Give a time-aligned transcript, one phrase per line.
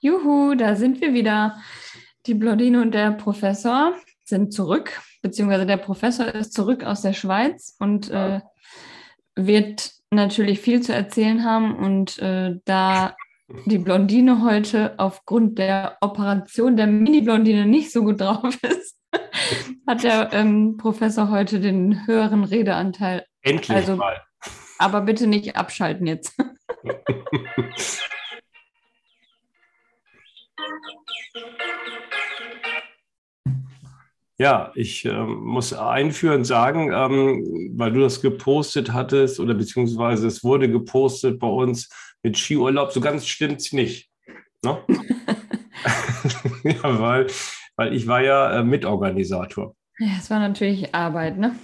[0.00, 1.60] Juhu, da sind wir wieder.
[2.26, 7.76] Die Blondine und der Professor sind zurück, beziehungsweise der Professor ist zurück aus der Schweiz
[7.78, 8.40] und äh,
[9.36, 11.76] wird natürlich viel zu erzählen haben.
[11.76, 13.14] Und äh, da
[13.66, 18.98] die Blondine heute aufgrund der Operation der Mini-Blondine nicht so gut drauf ist,
[19.86, 23.26] hat der ähm, Professor heute den höheren Redeanteil.
[23.42, 24.20] Endlich also, mal.
[24.78, 26.34] Aber bitte nicht abschalten jetzt.
[34.40, 40.42] Ja, ich äh, muss einführend sagen, ähm, weil du das gepostet hattest oder beziehungsweise es
[40.42, 41.90] wurde gepostet bei uns
[42.22, 44.10] mit Skiurlaub, so ganz stimmt es nicht.
[44.64, 44.78] Ne?
[46.64, 47.26] ja, weil,
[47.76, 49.74] weil ich war ja äh, Mitorganisator.
[49.98, 51.54] Ja, es war natürlich Arbeit, ne?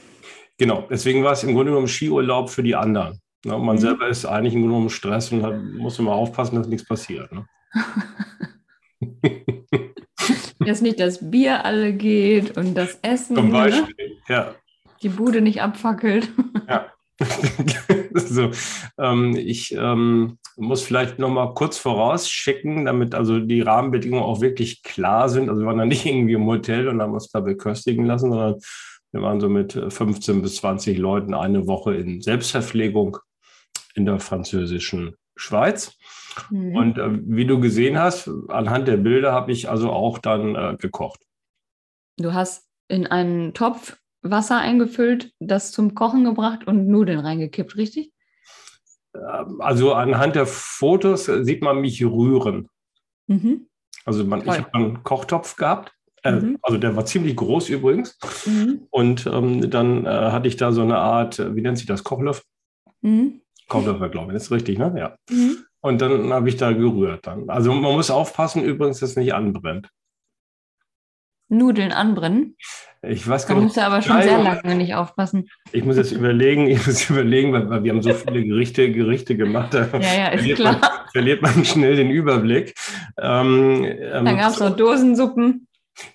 [0.59, 3.23] Genau, deswegen war es im Grunde genommen Skiurlaub für die anderen.
[3.47, 3.57] Ne?
[3.57, 3.81] Man mhm.
[3.81, 7.33] selber ist eigentlich im Grunde genommen Stress und hat, muss immer aufpassen, dass nichts passiert.
[7.33, 7.47] Ne?
[10.59, 13.37] Dass nicht das Bier alle geht und das Essen.
[13.37, 13.53] Zum ne?
[13.53, 14.17] Beispiel, ne?
[14.29, 14.55] ja.
[15.03, 16.29] Die Bude nicht abfackelt.
[16.69, 16.87] Ja.
[18.15, 18.51] so,
[18.99, 24.83] ähm, ich ähm, muss vielleicht noch mal kurz vorausschicken, damit also die Rahmenbedingungen auch wirklich
[24.83, 25.49] klar sind.
[25.49, 28.57] Also wir waren da nicht irgendwie im Hotel und haben uns da beköstigen lassen, sondern
[29.13, 33.19] wir waren so mit 15 bis 20 Leuten eine Woche in Selbstverpflegung
[33.95, 35.97] in der französischen Schweiz.
[36.51, 36.77] Mhm.
[36.77, 40.77] Und äh, wie du gesehen hast, anhand der Bilder habe ich also auch dann äh,
[40.79, 41.21] gekocht.
[42.19, 48.13] Du hast in einen Topf Wasser eingefüllt, das zum Kochen gebracht und Nudeln reingekippt, richtig?
[49.15, 52.69] Ähm, also anhand der Fotos sieht man mich rühren.
[53.27, 53.69] Mhm.
[54.05, 55.93] Also man, ich habe einen Kochtopf gehabt.
[56.23, 56.59] Äh, mhm.
[56.63, 58.19] Also der war ziemlich groß übrigens.
[58.47, 58.87] Mhm.
[58.91, 62.45] Und ähm, dann äh, hatte ich da so eine Art, wie nennt sich das, Kochlöffel?
[63.69, 64.95] Kochlöffel, glaube ich, das ist richtig, ne?
[64.97, 65.17] Ja.
[65.31, 65.59] Mhm.
[65.81, 67.49] Und dann habe ich da gerührt dann.
[67.49, 69.89] Also man muss aufpassen, übrigens, dass es nicht anbrennt.
[71.49, 72.57] Nudeln anbrennen?
[73.03, 73.61] Ich weiß gar nicht.
[73.61, 75.49] Da musst du aber schon sehr lange nicht aufpassen.
[75.71, 79.75] Ich muss jetzt überlegen, ich muss überlegen, weil, wir haben so viele Gerichte, Gerichte gemacht.
[79.75, 80.81] Da ja, ja, ist verliert klar.
[80.81, 82.75] Man, verliert man schnell den Überblick.
[83.19, 85.69] Ähm, ähm Dann gab es noch Dosensuppen.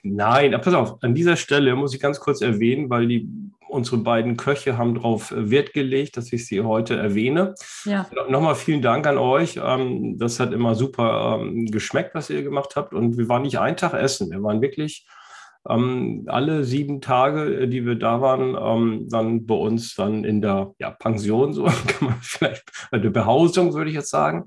[0.04, 3.28] Nein, pass auf, an dieser Stelle muss ich ganz kurz erwähnen, weil die
[3.72, 7.56] unsere beiden Köche haben darauf äh, Wert gelegt, dass ich sie heute erwähne.
[7.86, 8.06] Ja.
[8.30, 9.60] Nochmal vielen Dank an euch.
[9.64, 12.94] Ähm, das hat immer super ähm, geschmeckt, was ihr gemacht habt.
[12.94, 14.30] Und wir waren nicht einen Tag essen.
[14.30, 15.08] Wir waren wirklich
[15.70, 20.74] ähm, alle sieben Tage, äh, die wir da waren, dann bei uns dann in der
[20.80, 24.46] ja, Pension, so kann man vielleicht, eine Behausung, würde ich jetzt sagen.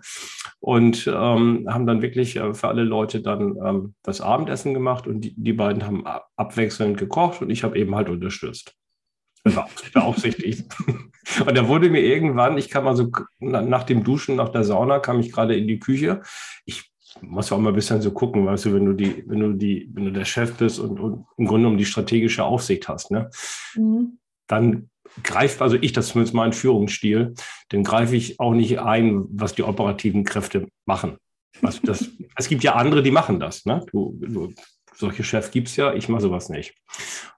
[0.61, 5.53] Und haben dann wirklich äh, für alle Leute dann das Abendessen gemacht und die, die
[5.53, 6.05] beiden haben
[6.37, 8.75] abwechselnd gekocht und ich habe eben halt unterstützt
[9.93, 10.75] beaufsichtigt.
[11.47, 13.11] Und da wurde mir irgendwann, ich kam also
[13.41, 16.23] nach dem Duschen, nach der Sauna, kam ich gerade in die Küche.
[16.65, 19.53] Ich muss auch mal ein bisschen so gucken, weißt du, wenn du die, wenn du
[19.53, 23.11] die, wenn du der Chef bist und, und im Grunde um die strategische Aufsicht hast,
[23.11, 23.31] ne?
[23.77, 24.19] Mhm.
[24.47, 24.91] Dann
[25.23, 27.35] greift, also ich, das ist zumindest mein Führungsstil,
[27.69, 31.19] dann greife ich auch nicht ein, was die operativen Kräfte machen.
[31.61, 33.65] Was, das, es gibt ja andere, die machen das.
[33.65, 33.85] Ne?
[33.93, 34.53] Du, du
[34.97, 36.75] solche Chefs gibt es ja, ich mache sowas nicht.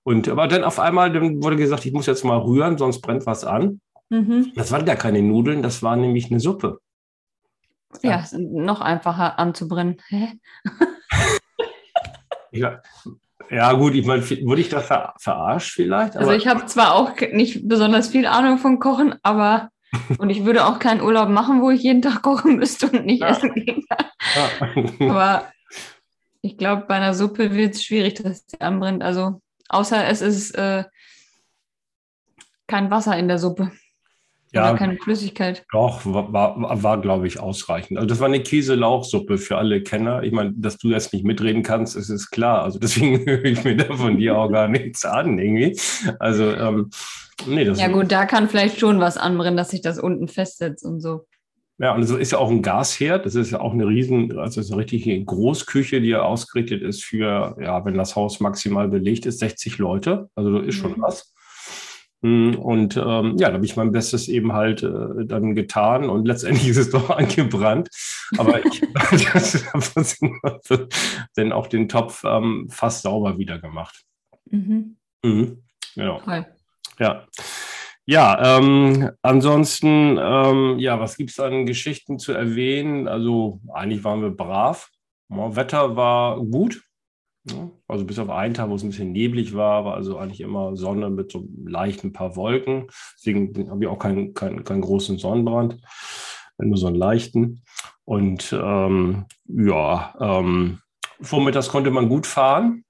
[0.03, 3.26] Und aber dann auf einmal dann wurde gesagt, ich muss jetzt mal rühren, sonst brennt
[3.26, 3.81] was an.
[4.09, 4.53] Mhm.
[4.54, 6.81] Das waren ja keine Nudeln, das war nämlich eine Suppe.
[8.02, 9.96] Ja, ja noch einfacher anzubrennen.
[10.08, 10.38] Hä?
[12.52, 12.80] ja,
[13.50, 16.16] ja, gut, ich meine, wurde ich da ver verarscht vielleicht?
[16.16, 19.70] also ich habe zwar auch nicht besonders viel Ahnung von Kochen, aber
[20.18, 23.20] und ich würde auch keinen Urlaub machen, wo ich jeden Tag kochen müsste und nicht
[23.20, 23.28] ja.
[23.28, 24.06] essen gehen kann.
[24.98, 25.10] Ja.
[25.10, 25.52] Aber
[26.42, 29.02] ich glaube, bei einer Suppe wird es schwierig, dass sie anbrennt.
[29.02, 30.84] Also außer es ist äh,
[32.66, 33.72] kein Wasser in der Suppe.
[34.52, 35.64] Ja, Oder keine Flüssigkeit.
[35.72, 37.98] Doch, war, war, war glaube ich, ausreichend.
[37.98, 40.22] Also das war eine Käse-Lauchsuppe für alle Kenner.
[40.22, 42.62] Ich meine, dass du jetzt nicht mitreden kannst, ist, ist klar.
[42.62, 45.78] Also deswegen höre ich mir da von dir auch gar nichts an, irgendwie.
[46.20, 46.90] Also, ähm,
[47.46, 50.84] nee, das Ja gut, da kann vielleicht schon was anbrennen, dass sich das unten festsetzt
[50.84, 51.26] und so.
[51.78, 53.26] Ja, und es ist ja auch ein Gasherd.
[53.26, 57.56] Das ist ja auch eine riesen, also eine richtige Großküche, die ja ausgerichtet ist für,
[57.60, 60.30] ja, wenn das Haus maximal belegt ist, 60 Leute.
[60.34, 61.03] Also das ist schon mhm.
[61.03, 61.34] was.
[62.26, 66.26] Hm, und ähm, ja, da habe ich mein Bestes eben halt äh, dann getan und
[66.26, 67.88] letztendlich ist es doch angebrannt.
[68.36, 68.92] Aber ich habe
[71.36, 74.02] dann auch den Topf ähm, fast sauber wieder gemacht.
[74.50, 74.96] Mhm.
[75.22, 75.62] Mhm.
[75.94, 76.20] Genau.
[76.20, 76.46] Toll.
[76.98, 77.24] Ja.
[78.08, 83.06] Ja, ähm, ansonsten, ähm, ja, was gibt es an Geschichten zu erwähnen?
[83.06, 84.90] Also eigentlich waren wir brav.
[85.28, 86.82] Ja, Wetter war gut.
[87.48, 90.41] Ja, also bis auf einen Tag, wo es ein bisschen neblig war, war also eigentlich
[90.41, 92.89] immer Sonne mit so leichten paar Wolken.
[93.16, 95.78] Deswegen habe ich auch keinen, keinen, keinen großen Sonnenbrand,
[96.59, 97.63] nur so einen leichten.
[98.04, 100.78] Und ähm, ja, ähm,
[101.21, 102.84] vormittags konnte man gut fahren.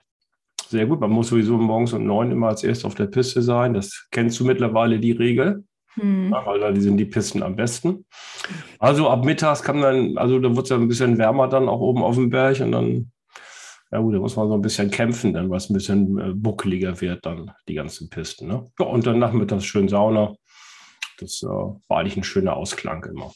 [0.68, 1.00] Sehr gut.
[1.00, 3.74] Man muss sowieso morgens um neun immer als erst auf der Piste sein.
[3.74, 5.64] Das kennst du mittlerweile die Regel.
[5.94, 6.30] Hm.
[6.32, 8.04] Ja, weil da sind die Pisten am besten.
[8.78, 11.80] Also ab mittags kann dann, also da wird es ja ein bisschen wärmer dann auch
[11.80, 13.12] oben auf dem Berg und dann,
[13.92, 17.00] ja gut, da muss man so ein bisschen kämpfen, dann was ein bisschen äh, buckeliger
[17.00, 18.48] wird dann die ganzen Pisten.
[18.48, 18.64] Ne?
[18.78, 20.34] Ja, und dann nachmittags schön Sauna.
[21.18, 23.32] Das äh, war eigentlich ein schöner Ausklang immer.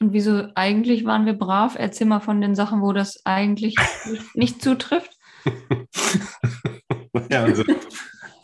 [0.00, 1.76] Und wieso eigentlich waren wir brav?
[1.78, 3.76] Erzähl mal von den Sachen, wo das eigentlich
[4.34, 5.16] nicht zutrifft.
[7.30, 7.64] ja, also,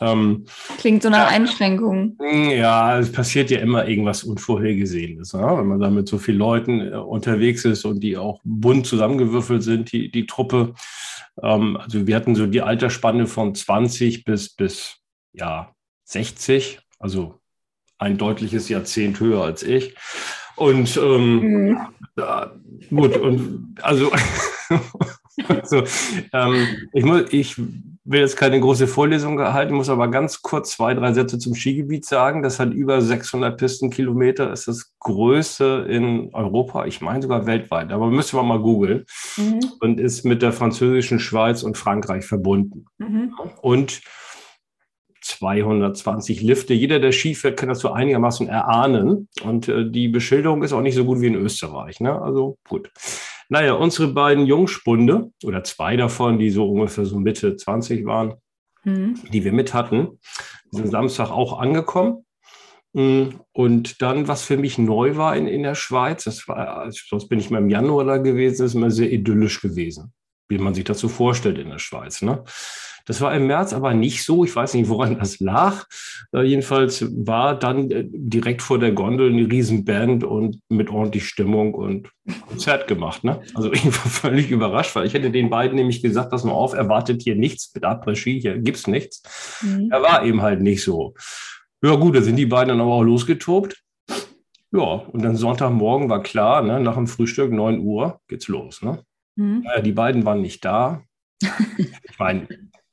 [0.01, 0.45] ähm,
[0.77, 2.17] Klingt so nach ja, Einschränkungen.
[2.51, 5.33] Ja, es passiert ja immer irgendwas Unvorhergesehenes.
[5.33, 5.41] Ne?
[5.41, 9.63] Wenn man da mit so vielen Leuten äh, unterwegs ist und die auch bunt zusammengewürfelt
[9.63, 10.73] sind, die, die Truppe.
[11.41, 14.97] Ähm, also wir hatten so die Altersspanne von 20 bis, bis
[15.33, 15.73] ja,
[16.05, 17.39] 60, also
[17.97, 19.95] ein deutliches Jahrzehnt höher als ich.
[20.55, 21.79] Und ähm, mhm.
[22.17, 22.51] ja,
[22.89, 24.11] gut, und also,
[25.47, 25.83] also
[26.33, 27.55] ähm, ich, muss, ich
[28.09, 32.05] will jetzt keine große Vorlesung halten, muss aber ganz kurz zwei, drei Sätze zum Skigebiet
[32.05, 32.41] sagen.
[32.41, 38.07] Das hat über 600 Pistenkilometer, ist das größte in Europa, ich meine sogar weltweit, aber
[38.07, 39.05] müsste man mal googeln
[39.37, 39.59] mhm.
[39.79, 42.85] und ist mit der französischen Schweiz und Frankreich verbunden.
[42.97, 43.33] Mhm.
[43.61, 44.01] Und
[45.21, 46.73] 220 Lifte.
[46.73, 49.27] Jeder, der Ski fährt, kann das so einigermaßen erahnen.
[49.43, 51.99] Und äh, die Beschilderung ist auch nicht so gut wie in Österreich.
[51.99, 52.19] Ne?
[52.19, 52.89] Also gut.
[53.49, 58.35] Naja, unsere beiden Jungspunde oder zwei davon, die so ungefähr so Mitte 20 waren,
[58.83, 59.15] mhm.
[59.33, 60.19] die wir mit hatten,
[60.71, 62.25] sind Samstag auch angekommen.
[62.93, 66.99] Mm, und dann, was für mich neu war in, in der Schweiz, das war, also
[67.07, 70.13] sonst bin ich mal im Januar da gewesen, ist immer sehr idyllisch gewesen,
[70.47, 72.21] wie man sich das so vorstellt in der Schweiz.
[72.21, 72.43] Ne?
[73.09, 74.45] Das war im März aber nicht so.
[74.45, 75.87] Ich weiß nicht, woran das lag.
[76.31, 81.73] Äh, jedenfalls war dann äh, direkt vor der Gondel eine Riesenband und mit ordentlich Stimmung
[81.73, 82.11] und
[82.47, 83.23] Konzert gemacht.
[83.23, 83.41] Ne?
[83.55, 86.73] Also ich war völlig überrascht, weil ich hätte den beiden nämlich gesagt, pass mal auf,
[86.73, 89.23] erwartet hier nichts mit Après-Ski, hier gibt's nichts.
[89.63, 89.89] Mhm.
[89.91, 91.15] Er war eben halt nicht so.
[91.81, 93.75] Ja gut, da sind die beiden dann aber auch losgetobt.
[94.71, 98.83] Ja, und dann Sonntagmorgen war klar, ne, nach dem Frühstück, 9 Uhr, geht's los.
[98.83, 99.01] Ne?
[99.35, 99.61] Mhm.
[99.63, 101.01] Naja, die beiden waren nicht da.
[101.77, 102.47] ich meine,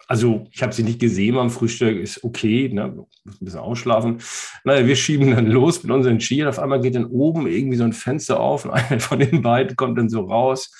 [0.06, 2.88] also ich habe sie nicht gesehen beim Frühstück, ist okay, ne?
[3.24, 4.18] muss ein bisschen ausschlafen.
[4.64, 6.48] Naja, wir schieben dann los mit unseren Skiern.
[6.48, 9.76] Auf einmal geht dann oben irgendwie so ein Fenster auf und einer von den beiden
[9.76, 10.72] kommt dann so raus.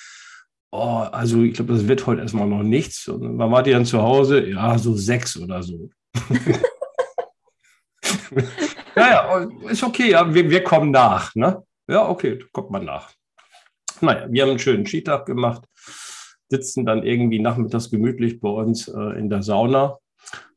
[0.71, 3.07] Oh, also ich glaube, das wird heute erstmal noch nichts.
[3.07, 4.45] Und wann wart ihr dann zu Hause?
[4.45, 5.89] Ja, so sechs oder so.
[8.95, 11.35] naja, ist okay, ja, wir, wir kommen nach.
[11.35, 11.63] Ne?
[11.87, 13.11] Ja, okay, kommt man nach.
[13.99, 15.63] Naja, wir haben einen schönen Skitag gemacht
[16.49, 19.97] sitzen dann irgendwie nachmittags gemütlich bei uns äh, in der Sauna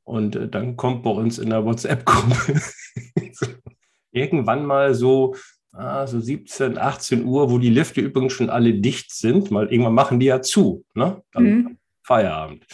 [0.04, 2.60] und äh, dann kommt bei uns in der WhatsApp-Gruppe
[4.12, 5.36] irgendwann mal so,
[5.72, 9.94] ah, so 17, 18 Uhr, wo die Lifte übrigens schon alle dicht sind, weil irgendwann
[9.94, 11.22] machen die ja zu, ne?
[11.32, 11.78] Dann mhm.
[12.02, 12.66] Feierabend.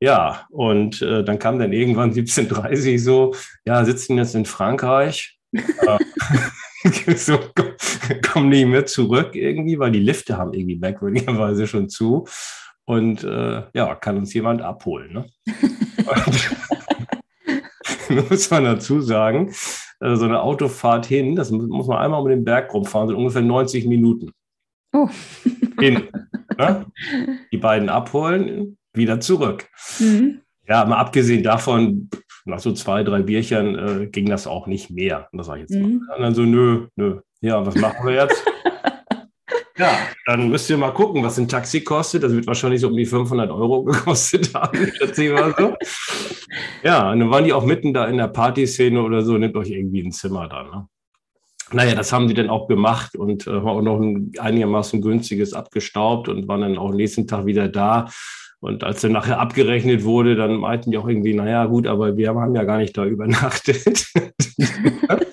[0.00, 3.34] Ja, und äh, dann kam dann irgendwann 17.30 Uhr so,
[3.64, 5.38] ja, sitzen jetzt in Frankreich.
[7.16, 7.38] so,
[8.32, 12.26] kommen nicht mehr zurück irgendwie, weil die Lifte haben irgendwie merkwürdigerweise schon zu.
[12.84, 15.12] Und äh, ja, kann uns jemand abholen.
[15.12, 15.26] Ne?
[18.28, 19.52] muss man dazu sagen,
[20.00, 23.42] äh, so eine Autofahrt hin, das muss man einmal um den Berg rumfahren, sind ungefähr
[23.42, 24.32] 90 Minuten.
[24.92, 25.08] Oh.
[25.78, 26.08] hin.
[26.58, 26.86] Ne?
[27.52, 29.68] Die beiden abholen, wieder zurück.
[30.00, 30.40] Mhm.
[30.66, 32.10] Ja, mal abgesehen davon,
[32.44, 35.28] nach so zwei, drei Bierchen äh, ging das auch nicht mehr.
[35.32, 36.04] Das sage ich jetzt mhm.
[36.06, 36.16] mal.
[36.16, 37.20] Und dann so, nö, nö.
[37.40, 38.44] Ja, was machen wir jetzt?
[39.78, 39.90] ja,
[40.26, 42.22] dann müsst ihr mal gucken, was ein Taxi kostet.
[42.22, 45.74] Das wird wahrscheinlich so um die 500 Euro gekostet haben, schätze ich mal so.
[46.82, 49.70] Ja, und dann waren die auch mitten da in der Partyszene oder so, nehmt euch
[49.70, 50.64] irgendwie ein Zimmer da.
[50.64, 50.88] Ne?
[51.72, 56.28] Naja, das haben die dann auch gemacht und äh, auch noch ein einigermaßen günstiges abgestaubt
[56.28, 58.08] und waren dann auch nächsten Tag wieder da.
[58.60, 62.28] Und als dann nachher abgerechnet wurde, dann meinten die auch irgendwie, naja, gut, aber wir
[62.28, 64.06] haben ja gar nicht da übernachtet,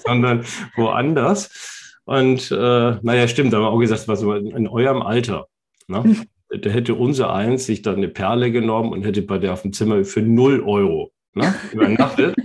[0.05, 2.00] sondern woanders.
[2.05, 5.48] Und äh, naja, stimmt, da haben wir auch gesagt, was in, in eurem Alter.
[5.88, 6.15] Ne?
[6.62, 9.74] Da hätte unser eins sich dann eine Perle genommen und hätte bei der auf dem
[9.74, 12.38] Zimmer für 0 Euro ne, übernachtet.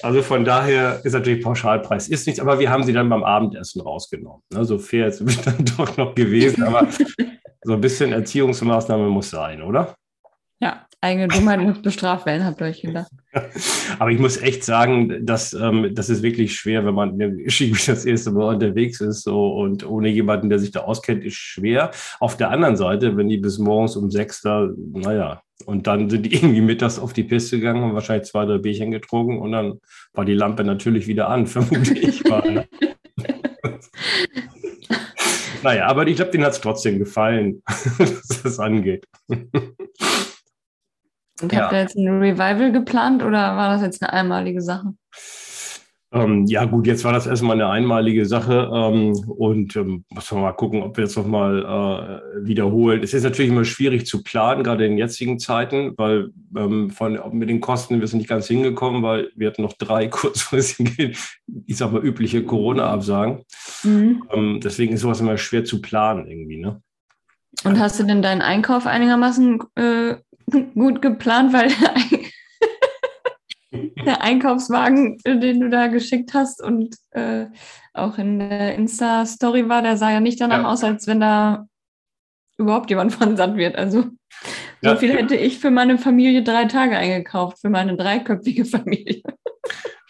[0.00, 3.82] Also von daher ist natürlich Pauschalpreis ist nichts, aber wir haben sie dann beim Abendessen
[3.82, 4.40] rausgenommen.
[4.54, 4.64] Ne?
[4.64, 6.88] So fair ist es dann doch noch gewesen, aber
[7.62, 9.94] so ein bisschen Erziehungsmaßnahme muss sein, oder?
[10.62, 13.10] Ja, eigene Dummheit muss bestraft werden, habt ihr euch gedacht.
[13.98, 17.18] Aber ich muss echt sagen, dass, ähm, das ist wirklich schwer, wenn man
[17.88, 21.90] das erste Mal unterwegs ist so, und ohne jemanden, der sich da auskennt, ist schwer.
[22.20, 26.26] Auf der anderen Seite, wenn die bis morgens um sechs da, naja, und dann sind
[26.26, 29.80] die irgendwie mittags auf die Piste gegangen, haben wahrscheinlich zwei, drei Bierchen getrunken und dann
[30.12, 32.68] war die Lampe natürlich wieder an, vermute ich mal.
[35.64, 37.62] Naja, aber ich glaube, denen hat es trotzdem gefallen,
[37.98, 39.06] was das angeht.
[41.42, 44.94] Und habt ihr jetzt ein Revival geplant oder war das jetzt eine einmalige Sache?
[46.14, 50.42] Ähm, ja, gut, jetzt war das erstmal eine einmalige Sache ähm, und ähm, muss man
[50.42, 53.02] mal gucken, ob wir jetzt nochmal äh, wiederholen.
[53.02, 57.48] Es ist natürlich immer schwierig zu planen, gerade in jetzigen Zeiten, weil ähm, von, mit
[57.48, 61.12] den Kosten wir sind nicht ganz hingekommen, weil wir hatten noch drei kurzfristige,
[61.66, 63.44] ich sag mal, übliche Corona-Absagen.
[63.82, 64.24] Mhm.
[64.30, 66.58] Ähm, deswegen ist sowas immer schwer zu planen irgendwie.
[66.58, 66.82] Ne?
[67.64, 70.16] Und hast du denn deinen Einkauf einigermaßen äh,
[70.74, 71.70] gut geplant, weil
[74.04, 77.46] der Einkaufswagen, den du da geschickt hast und äh,
[77.94, 80.68] auch in der Insta-Story war, der sah ja nicht danach ja.
[80.68, 81.66] aus, als wenn da
[82.58, 83.76] überhaupt jemand von satt wird.
[83.76, 84.02] Also
[84.82, 84.96] so ja.
[84.96, 89.22] viel hätte ich für meine Familie drei Tage eingekauft, für meine dreiköpfige Familie.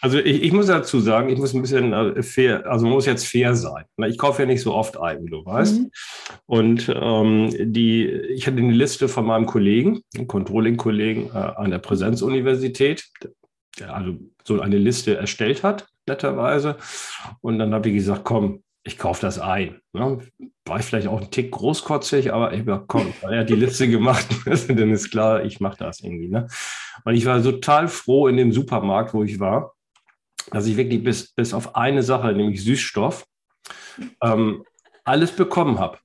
[0.01, 3.05] Also ich, ich muss dazu sagen, ich muss ein bisschen äh, fair, also man muss
[3.05, 3.85] jetzt fair sein.
[4.07, 5.79] Ich kaufe ja nicht so oft ein, wie du weißt.
[5.79, 5.91] Mhm.
[6.45, 11.77] Und ähm, die, ich hatte eine Liste von meinem Kollegen, einem Controlling-Kollegen äh, an der
[11.77, 13.05] Präsenzuniversität,
[13.79, 16.75] der also so eine Liste erstellt hat, netterweise.
[17.39, 19.79] Und dann habe ich gesagt, komm, ich kaufe das ein.
[19.93, 20.19] Ne?
[20.65, 23.87] War ich vielleicht auch ein Tick großkotzig, aber ich habe komm, er hat die Liste
[23.87, 26.27] gemacht, dann ist klar, ich mache das irgendwie.
[26.27, 26.47] Ne?
[27.05, 29.73] Und ich war total froh in dem Supermarkt, wo ich war,
[30.51, 33.25] dass ich wirklich bis, bis auf eine Sache, nämlich Süßstoff,
[34.21, 34.63] ähm,
[35.05, 35.97] alles bekommen habe.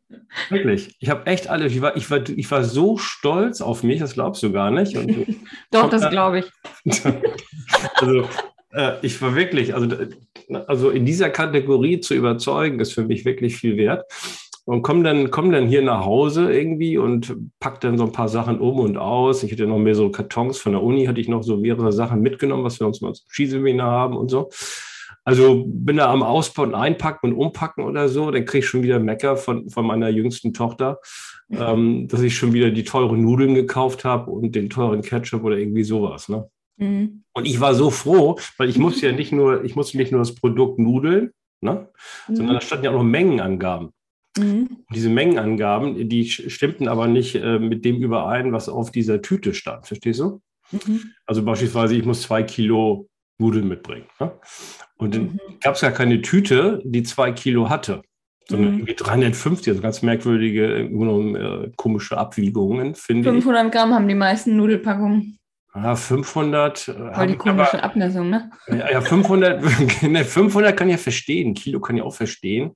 [0.48, 0.96] Wirklich.
[0.98, 1.72] Ich habe echt alles.
[1.72, 4.96] Ich war, ich, war, ich war so stolz auf mich, das glaubst du gar nicht.
[4.96, 5.36] Und
[5.70, 6.52] Doch, das glaube ich.
[7.94, 8.28] also,
[8.72, 9.88] äh, ich war wirklich, also,
[10.66, 14.04] also in dieser Kategorie zu überzeugen, ist für mich wirklich viel wert.
[14.64, 18.28] Und komme dann, komm dann hier nach Hause irgendwie und pack dann so ein paar
[18.28, 19.42] Sachen um und aus.
[19.42, 22.20] Ich hatte noch mehr so Kartons von der Uni, hatte ich noch so mehrere Sachen
[22.20, 24.50] mitgenommen, was wir uns mal zum Skiseminar haben und so.
[25.24, 28.98] Also bin da am Ausbauen, Einpacken und Umpacken oder so, dann kriege ich schon wieder
[28.98, 31.00] Mecker von, von meiner jüngsten Tochter,
[31.50, 35.58] ähm, dass ich schon wieder die teuren Nudeln gekauft habe und den teuren Ketchup oder
[35.58, 36.30] irgendwie sowas.
[36.30, 36.48] Ne?
[36.78, 37.24] Mhm.
[37.32, 40.20] Und ich war so froh, weil ich musste ja nicht nur, ich musste nicht nur
[40.20, 41.88] das Produkt Nudeln, ne?
[42.28, 42.36] Mhm.
[42.36, 43.90] sondern da standen ja auch noch Mengenangaben.
[44.36, 44.84] Mhm.
[44.94, 49.86] Diese Mengenangaben, die stimmten aber nicht äh, mit dem überein, was auf dieser Tüte stand.
[49.86, 50.40] Verstehst du?
[50.70, 51.12] Mhm.
[51.26, 53.08] Also beispielsweise, ich muss zwei Kilo
[53.38, 54.06] Nudeln mitbringen.
[54.20, 54.32] Ne?
[54.96, 55.40] Und dann mhm.
[55.60, 58.02] gab es ja keine Tüte, die zwei Kilo hatte,
[58.48, 58.78] sondern mhm.
[58.78, 63.72] irgendwie 350, also ganz merkwürdige, äh, komische Abwiegungen, finde 500 ich.
[63.72, 65.37] Gramm haben die meisten Nudelpackungen.
[65.82, 66.88] Ja, 500.
[66.88, 68.50] Äh, Voll die komische aber, Abmessung, ne?
[68.68, 72.74] Ja, 500, 500 kann ich ja verstehen, Kilo kann ich auch verstehen,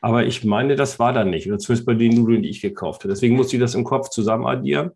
[0.00, 3.02] aber ich meine, das war da nicht, oder zumindest bei den Nudeln, die ich gekauft
[3.02, 3.12] habe.
[3.12, 4.90] Deswegen musste ich das im Kopf zusammen addieren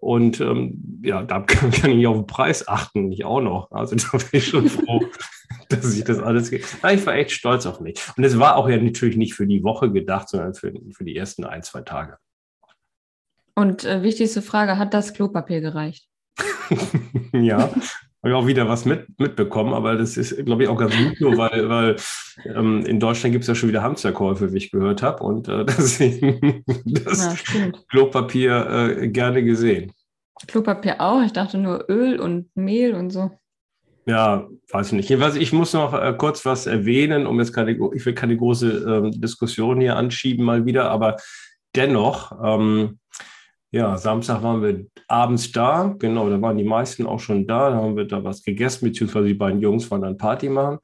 [0.00, 3.70] und ähm, ja, da kann, kann, ich auf den Preis achten, nicht auch noch.
[3.70, 5.04] Also da bin ich schon froh,
[5.68, 6.50] dass ich das alles.
[6.50, 8.00] Ja, ich war echt stolz auf mich.
[8.16, 11.16] Und es war auch ja natürlich nicht für die Woche gedacht, sondern für, für die
[11.16, 12.18] ersten ein, zwei Tage.
[13.54, 16.08] Und äh, wichtigste Frage: Hat das Klopapier gereicht?
[17.32, 17.70] ja,
[18.22, 21.20] habe ich auch wieder was mit, mitbekommen, aber das ist, glaube ich, auch ganz gut,
[21.20, 21.96] nur weil, weil
[22.44, 25.22] ähm, in Deutschland gibt es ja schon wieder Hamsterkäufe, wie ich gehört habe.
[25.22, 29.92] Und äh, deswegen das ja, Klopapier äh, gerne gesehen.
[30.46, 31.22] Klopapier auch?
[31.22, 33.30] Ich dachte nur Öl und Mehl und so.
[34.06, 35.08] Ja, weiß ich nicht.
[35.10, 39.02] Jedenfalls, ich muss noch äh, kurz was erwähnen, um jetzt keine, ich will keine große
[39.04, 41.16] ähm, Diskussion hier anschieben mal wieder, aber
[41.76, 42.98] dennoch, ähm,
[43.70, 47.76] ja, Samstag waren wir abends da, genau, da waren die meisten auch schon da, da
[47.76, 50.78] haben wir da was gegessen, beziehungsweise die beiden Jungs waren dann Party machen.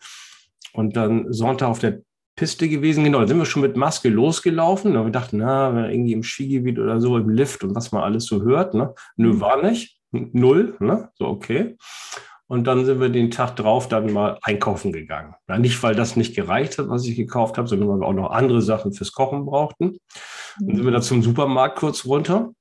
[0.75, 2.01] Und dann Sonntag auf der
[2.37, 4.97] Piste gewesen, genau, da sind wir schon mit Maske losgelaufen.
[4.97, 8.27] Und wir dachten, na, irgendwie im Skigebiet oder so, im Lift und was man alles
[8.27, 8.75] so hört.
[8.75, 8.93] Ne?
[9.17, 9.41] Nö, mhm.
[9.41, 9.99] war nicht.
[10.11, 11.11] Null, ne?
[11.15, 11.77] So, okay.
[12.47, 15.35] Und dann sind wir den Tag drauf dann mal einkaufen gegangen.
[15.49, 18.13] Ja, nicht, weil das nicht gereicht hat, was ich gekauft habe, sondern weil wir auch
[18.13, 19.99] noch andere Sachen fürs Kochen brauchten.
[20.61, 22.53] Dann sind wir da zum Supermarkt kurz runter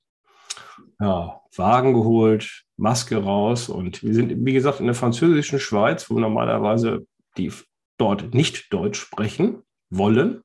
[0.99, 6.19] ja, Wagen geholt, Maske raus und wir sind, wie gesagt, in der französischen Schweiz, wo
[6.19, 7.05] normalerweise
[7.37, 7.51] die
[7.97, 10.41] dort nicht Deutsch sprechen wollen.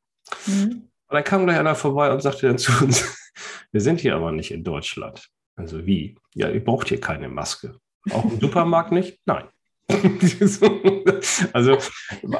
[0.46, 0.88] Mhm.
[1.08, 3.16] Und dann kam gleich einer vorbei und sagte dann zu uns,
[3.72, 5.28] wir sind hier aber nicht in Deutschland.
[5.56, 6.16] Also wie?
[6.34, 7.78] Ja, ihr braucht hier keine Maske.
[8.10, 9.20] Auch im Supermarkt nicht?
[9.26, 9.44] Nein.
[11.52, 11.78] also,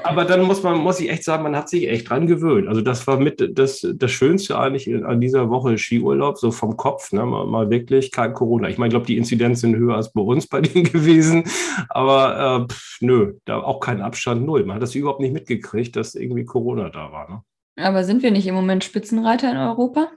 [0.03, 2.69] aber dann muss man, muss ich echt sagen, man hat sich echt dran gewöhnt.
[2.69, 7.13] Also das war mit das, das Schönste eigentlich an dieser Woche Skiurlaub, so vom Kopf,
[7.13, 7.25] ne?
[7.25, 8.69] mal, mal wirklich kein Corona.
[8.69, 11.45] Ich meine, ich glaube, die Inzidenz sind höher als bei uns bei denen gewesen,
[11.89, 14.65] aber äh, pff, nö, da auch kein Abstand null.
[14.65, 17.31] Man hat das überhaupt nicht mitgekriegt, dass irgendwie Corona da war.
[17.31, 17.43] Ne?
[17.83, 20.11] Aber sind wir nicht im Moment Spitzenreiter in Europa?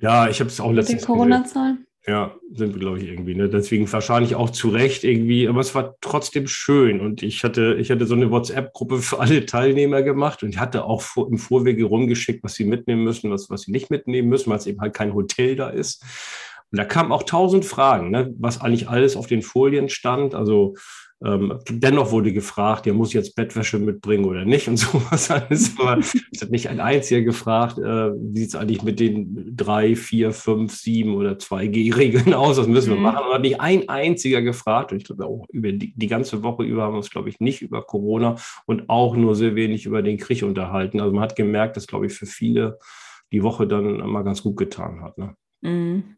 [0.00, 1.06] Ja, ich habe es auch letztens.
[1.06, 1.86] Corona-Zahlen?
[2.04, 3.36] Ja, sind wir, glaube ich, irgendwie.
[3.36, 3.48] Ne?
[3.48, 7.00] Deswegen wahrscheinlich auch zu Recht irgendwie, aber es war trotzdem schön.
[7.00, 10.84] Und ich hatte, ich hatte so eine WhatsApp-Gruppe für alle Teilnehmer gemacht und ich hatte
[10.84, 14.50] auch vor, im Vorwege rumgeschickt, was sie mitnehmen müssen, was, was sie nicht mitnehmen müssen,
[14.50, 16.02] weil es eben halt kein Hotel da ist.
[16.72, 18.34] Und da kamen auch tausend Fragen, ne?
[18.36, 20.34] was eigentlich alles auf den Folien stand.
[20.34, 20.74] Also
[21.24, 25.78] ähm, dennoch wurde gefragt, ja, muss ich jetzt Bettwäsche mitbringen oder nicht und sowas alles.
[25.78, 29.94] Aber es hat nicht ein einziger gefragt, äh, wie sieht es eigentlich mit den drei,
[29.94, 32.58] vier, fünf, sieben oder zwei G-Regeln aus?
[32.58, 33.02] Was müssen wir mhm.
[33.02, 33.32] machen?
[33.32, 34.92] Hat nicht ein einziger gefragt.
[34.92, 37.40] Und ich glaube, auch über die, die ganze Woche über haben wir uns, glaube ich,
[37.40, 38.36] nicht über Corona
[38.66, 41.00] und auch nur sehr wenig über den Krieg unterhalten.
[41.00, 42.78] Also man hat gemerkt, dass, glaube ich, für viele
[43.32, 45.18] die Woche dann mal ganz gut getan hat.
[45.18, 45.34] Ne?
[45.62, 46.16] Mhm.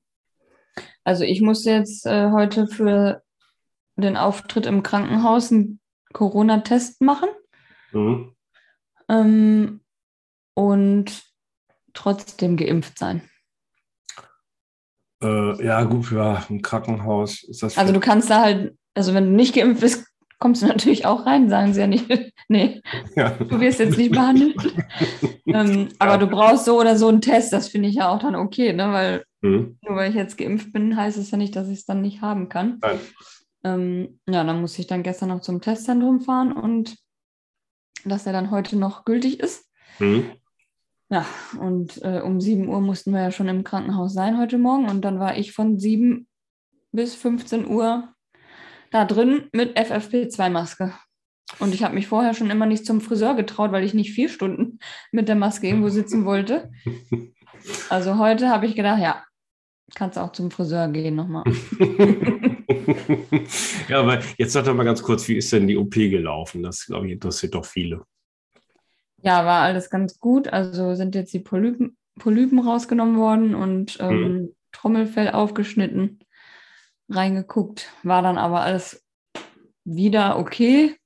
[1.05, 3.23] Also ich musste jetzt äh, heute für
[3.97, 5.81] den Auftritt im Krankenhaus einen
[6.13, 7.29] Corona-Test machen.
[7.93, 8.33] Mhm.
[9.09, 9.81] Ähm,
[10.55, 11.23] und
[11.93, 13.23] trotzdem geimpft sein.
[15.23, 17.79] Äh, ja, gut, ja, im Krankenhaus ist das.
[17.79, 20.07] Also du kannst da halt, also wenn du nicht geimpft bist,
[20.39, 22.07] kommst du natürlich auch rein, sagen sie ja nicht.
[22.49, 22.83] nee,
[23.17, 23.31] ja.
[23.31, 24.55] du wirst jetzt nicht behandelt.
[25.47, 26.19] ähm, aber ja.
[26.19, 28.93] du brauchst so oder so einen Test, das finde ich ja auch dann okay, ne?
[28.93, 29.79] Weil mhm.
[29.83, 32.21] nur weil ich jetzt geimpft bin, heißt es ja nicht, dass ich es dann nicht
[32.21, 32.79] haben kann.
[32.83, 33.01] Nein.
[33.65, 36.97] Ähm, ja, dann muss ich dann gestern noch zum Testzentrum fahren und
[38.05, 39.71] dass er dann heute noch gültig ist.
[39.99, 40.31] Mhm.
[41.11, 41.27] Ja,
[41.61, 45.03] und äh, um 7 Uhr mussten wir ja schon im Krankenhaus sein heute Morgen und
[45.03, 46.27] dann war ich von 7
[46.93, 48.09] bis 15 Uhr
[48.91, 50.95] da drin mit FFP2-Maske.
[51.59, 54.29] Und ich habe mich vorher schon immer nicht zum Friseur getraut, weil ich nicht vier
[54.29, 54.79] Stunden
[55.13, 56.71] mit der Maske irgendwo sitzen wollte.
[57.89, 59.25] Also heute habe ich gedacht, ja,
[59.95, 61.45] kannst auch zum Friseur gehen nochmal.
[63.89, 66.63] ja, aber jetzt sag doch mal ganz kurz, wie ist denn die OP gelaufen?
[66.63, 68.03] Das, glaube ich, interessiert doch viele.
[69.23, 70.49] Ja, war alles ganz gut.
[70.49, 74.55] Also sind jetzt die Polypen, Polypen rausgenommen worden und ähm, mhm.
[74.73, 76.21] Trommelfell aufgeschnitten,
[77.09, 77.91] reingeguckt.
[78.03, 79.03] War dann aber alles
[79.85, 80.97] wieder okay.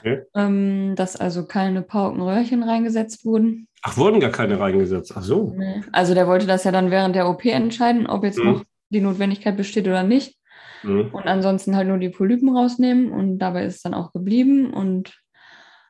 [0.00, 0.22] okay.
[0.34, 3.68] Ähm, dass also keine Paukenröhrchen reingesetzt wurden.
[3.88, 5.12] Ach, wurden gar keine reingesetzt.
[5.16, 5.54] Ach so.
[5.56, 5.80] Nee.
[5.92, 8.44] Also der wollte das ja dann während der OP entscheiden, ob jetzt mhm.
[8.44, 10.36] noch die Notwendigkeit besteht oder nicht.
[10.82, 11.10] Mhm.
[11.12, 14.74] Und ansonsten halt nur die Polypen rausnehmen und dabei ist es dann auch geblieben.
[14.74, 15.16] Und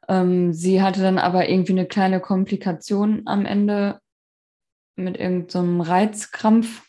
[0.09, 3.99] ähm, sie hatte dann aber irgendwie eine kleine Komplikation am Ende
[4.97, 6.83] mit irgendeinem so Reizkrampf,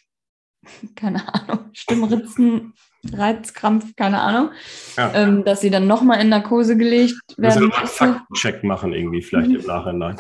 [0.98, 2.74] keine Ahnung, Stimmritzen,
[3.14, 4.52] Reizkrampf, keine Ahnung,
[4.98, 5.14] ja.
[5.14, 7.88] ähm, dass sie dann nochmal in Narkose gelegt werden musste.
[7.88, 10.20] Faktencheck machen irgendwie vielleicht im Nachhinein.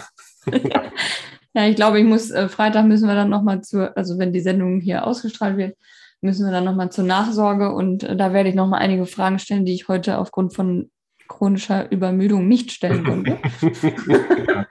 [1.53, 4.41] Ja, ich glaube, ich muss, äh, Freitag müssen wir dann nochmal zur, also wenn die
[4.41, 5.77] Sendung hier ausgestrahlt wird,
[6.21, 9.65] müssen wir dann nochmal zur Nachsorge und äh, da werde ich nochmal einige Fragen stellen,
[9.65, 10.89] die ich heute aufgrund von
[11.27, 13.38] chronischer Übermüdung nicht stellen konnte.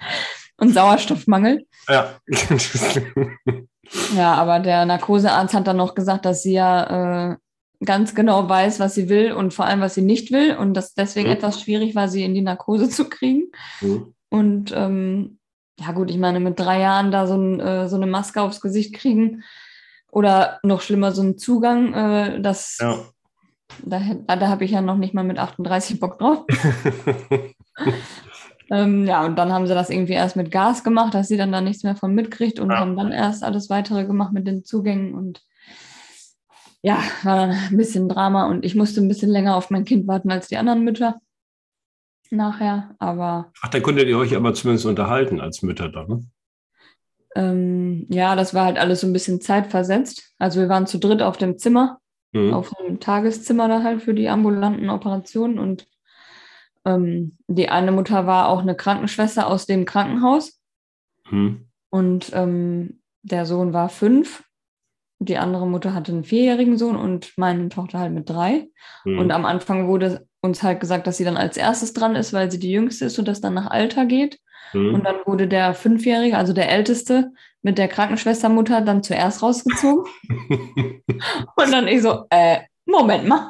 [0.56, 1.66] und Sauerstoffmangel.
[1.88, 2.16] Ja.
[4.16, 7.36] ja, aber der Narkosearzt hat dann noch gesagt, dass sie ja äh,
[7.84, 10.94] ganz genau weiß, was sie will und vor allem, was sie nicht will und dass
[10.94, 11.34] deswegen mhm.
[11.34, 13.50] etwas schwierig war, sie in die Narkose zu kriegen.
[13.80, 14.14] Mhm.
[14.28, 15.38] Und ähm,
[15.78, 18.60] ja gut, ich meine, mit drei Jahren da so, ein, äh, so eine Maske aufs
[18.60, 19.42] Gesicht kriegen,
[20.10, 22.98] oder noch schlimmer, so ein Zugang, äh, das, ja.
[23.84, 26.46] da, da habe ich ja noch nicht mal mit 38 Bock drauf.
[28.70, 31.52] ähm, ja, und dann haben sie das irgendwie erst mit Gas gemacht, dass sie dann
[31.52, 32.78] da nichts mehr von mitkriegt und ja.
[32.78, 35.42] haben dann erst alles weitere gemacht mit den Zugängen und
[36.80, 40.06] ja, war dann ein bisschen Drama und ich musste ein bisschen länger auf mein Kind
[40.06, 41.20] warten als die anderen Mütter
[42.32, 43.52] nachher, aber.
[43.62, 46.20] Ach, da konntet ihr euch aber zumindest unterhalten als Mütter dann, ne?
[47.36, 50.32] ähm, ja, das war halt alles so ein bisschen zeitversetzt.
[50.38, 51.98] Also wir waren zu dritt auf dem Zimmer,
[52.32, 52.54] mhm.
[52.54, 55.86] auf einem Tageszimmer da halt für die ambulanten Operationen und
[56.86, 60.58] ähm, die eine Mutter war auch eine Krankenschwester aus dem Krankenhaus
[61.30, 61.68] mhm.
[61.90, 64.42] und ähm, der Sohn war fünf.
[65.18, 68.68] Die andere Mutter hatte einen vierjährigen Sohn und meine Tochter halt mit drei.
[69.04, 69.18] Mhm.
[69.18, 72.50] Und am Anfang wurde uns halt gesagt, dass sie dann als erstes dran ist, weil
[72.50, 74.38] sie die jüngste ist und das dann nach Alter geht.
[74.72, 74.94] Mhm.
[74.94, 77.32] Und dann wurde der Fünfjährige, also der Älteste,
[77.62, 80.04] mit der Krankenschwestermutter dann zuerst rausgezogen.
[81.56, 83.48] und dann ich so, äh, Moment mal.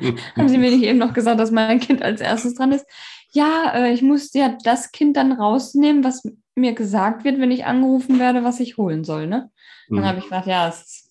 [0.36, 2.86] Haben Sie mir nicht eben noch gesagt, dass mein Kind als erstes dran ist?
[3.32, 6.22] Ja, äh, ich muss ja das Kind dann rausnehmen, was
[6.54, 9.26] mir gesagt wird, wenn ich angerufen werde, was ich holen soll.
[9.26, 9.50] Ne?
[9.88, 10.04] Dann mhm.
[10.04, 11.05] habe ich gesagt, ja, es ist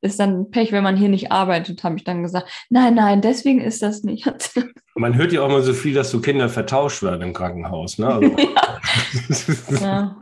[0.00, 2.48] ist dann Pech, wenn man hier nicht arbeitet, habe ich dann gesagt.
[2.70, 4.30] Nein, nein, deswegen ist das nicht.
[4.94, 7.98] Man hört ja auch mal so viel, dass so Kinder vertauscht werden im Krankenhaus.
[7.98, 8.06] Ne?
[8.06, 8.36] Also.
[9.80, 9.80] ja.
[9.80, 10.16] ja.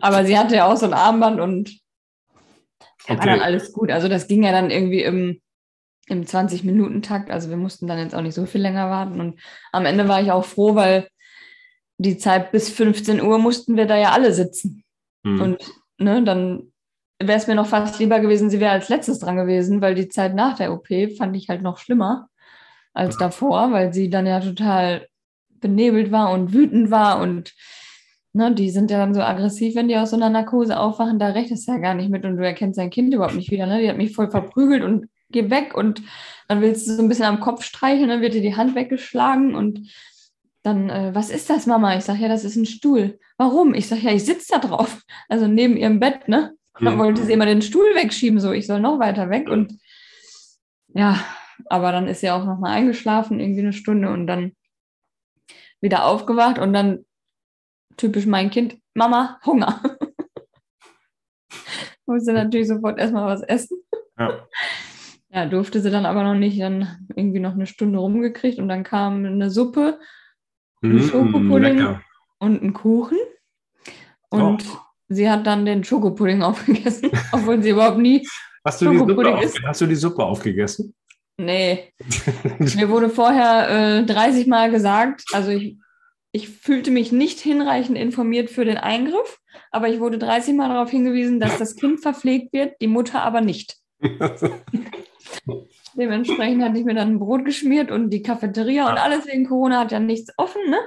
[0.00, 1.78] Aber sie hatte ja auch so ein Armband und
[3.04, 3.18] okay.
[3.18, 3.90] war dann alles gut.
[3.90, 5.40] Also das ging ja dann irgendwie im,
[6.06, 7.30] im 20-Minuten-Takt.
[7.30, 9.20] Also wir mussten dann jetzt auch nicht so viel länger warten.
[9.20, 9.40] Und
[9.72, 11.08] am Ende war ich auch froh, weil
[11.98, 14.84] die Zeit bis 15 Uhr mussten wir da ja alle sitzen.
[15.24, 15.40] Mhm.
[15.40, 16.72] Und ne, dann
[17.20, 20.08] wäre es mir noch fast lieber gewesen, sie wäre als letztes dran gewesen, weil die
[20.08, 22.28] Zeit nach der OP fand ich halt noch schlimmer
[22.92, 25.08] als davor, weil sie dann ja total
[25.60, 27.54] benebelt war und wütend war und
[28.32, 31.28] ne, die sind ja dann so aggressiv, wenn die aus so einer Narkose aufwachen, da
[31.28, 33.66] rechnest du ja gar nicht mit und du erkennst dein Kind überhaupt nicht wieder.
[33.66, 33.80] Ne?
[33.80, 36.02] Die hat mich voll verprügelt und geh weg und
[36.46, 39.54] dann willst du so ein bisschen am Kopf streicheln, dann wird dir die Hand weggeschlagen
[39.54, 39.90] und
[40.62, 41.96] dann, äh, was ist das, Mama?
[41.96, 43.18] Ich sage, ja, das ist ein Stuhl.
[43.36, 43.74] Warum?
[43.74, 45.02] Ich sage, ja, ich sitze da drauf.
[45.28, 46.54] Also neben ihrem Bett, ne?
[46.80, 49.48] Dann wollte sie immer den Stuhl wegschieben, so, ich soll noch weiter weg.
[49.48, 49.78] Und
[50.88, 51.24] ja,
[51.66, 54.52] aber dann ist sie auch nochmal eingeschlafen, irgendwie eine Stunde und dann
[55.80, 57.04] wieder aufgewacht und dann
[57.96, 59.82] typisch mein Kind, Mama, Hunger.
[62.06, 63.78] Musste natürlich sofort erstmal was essen.
[64.18, 64.46] Ja.
[65.30, 68.82] ja, durfte sie dann aber noch nicht, dann irgendwie noch eine Stunde rumgekriegt und dann
[68.82, 70.00] kam eine Suppe,
[70.82, 72.00] ein mmh, Schokopudding
[72.38, 73.18] und ein Kuchen.
[74.30, 74.87] Und oh.
[75.08, 78.26] Sie hat dann den Schokopudding aufgegessen, obwohl sie überhaupt nie
[78.68, 80.94] hast du, die Suppe auf, hast du die Suppe aufgegessen?
[81.36, 81.92] Nee.
[82.58, 85.76] Mir wurde vorher äh, 30 Mal gesagt, also ich,
[86.32, 89.38] ich fühlte mich nicht hinreichend informiert für den Eingriff,
[89.70, 93.40] aber ich wurde 30 Mal darauf hingewiesen, dass das Kind verpflegt wird, die Mutter aber
[93.40, 93.76] nicht.
[95.94, 99.80] Dementsprechend hatte ich mir dann ein Brot geschmiert und die Cafeteria und alles wegen Corona
[99.80, 100.78] hat ja nichts offen, ne?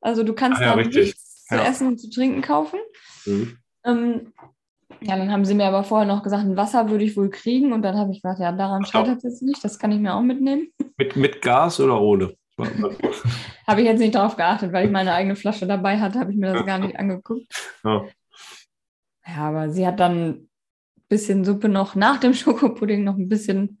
[0.00, 1.58] Also du kannst ah, ja, da nichts ja.
[1.58, 2.78] zu essen und zu trinken kaufen.
[3.26, 3.58] Mhm.
[3.84, 4.32] Ähm,
[5.00, 7.72] ja, dann haben sie mir aber vorher noch gesagt, ein Wasser würde ich wohl kriegen.
[7.72, 9.62] Und dann habe ich gesagt, ja, daran scheitert es jetzt nicht.
[9.64, 10.68] Das kann ich mir auch mitnehmen.
[10.96, 12.34] Mit, mit Gas oder ohne?
[13.66, 16.38] habe ich jetzt nicht darauf geachtet, weil ich meine eigene Flasche dabei hatte, habe ich
[16.38, 17.46] mir das gar nicht angeguckt.
[17.82, 18.04] Ja.
[19.26, 20.48] ja, aber sie hat dann ein
[21.08, 23.80] bisschen Suppe noch nach dem Schokopudding noch ein bisschen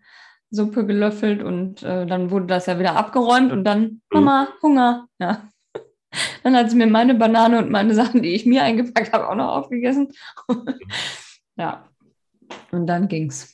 [0.50, 4.00] Suppe gelöffelt und äh, dann wurde das ja wieder abgeräumt und dann, mhm.
[4.12, 5.06] Mama, Hunger.
[5.18, 5.48] Ja.
[6.44, 9.34] Dann hat sie mir meine Banane und meine Sachen, die ich mir eingepackt habe, auch
[9.34, 10.12] noch aufgegessen.
[11.56, 11.88] ja,
[12.70, 13.50] und dann ging's.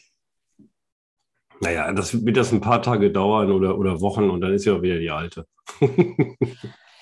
[1.61, 4.75] Naja, das wird das ein paar Tage dauern oder, oder Wochen und dann ist ja
[4.75, 5.47] auch wieder die alte.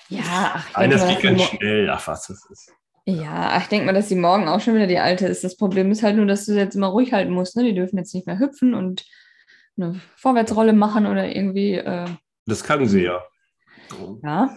[0.09, 0.21] ja,
[0.53, 1.89] ach, Nein, das geht ganz schnell.
[1.89, 2.71] Ach, was das ist.
[3.05, 5.43] Ja, ich denke mal, dass sie morgen auch schon wieder die alte ist.
[5.43, 7.57] Das Problem ist halt nur, dass du sie jetzt immer ruhig halten musst.
[7.57, 7.63] Ne?
[7.63, 9.05] Die dürfen jetzt nicht mehr hüpfen und
[9.75, 11.75] eine Vorwärtsrolle machen oder irgendwie.
[11.75, 12.05] Äh,
[12.45, 13.23] das kann sie ja.
[14.21, 14.55] Ja,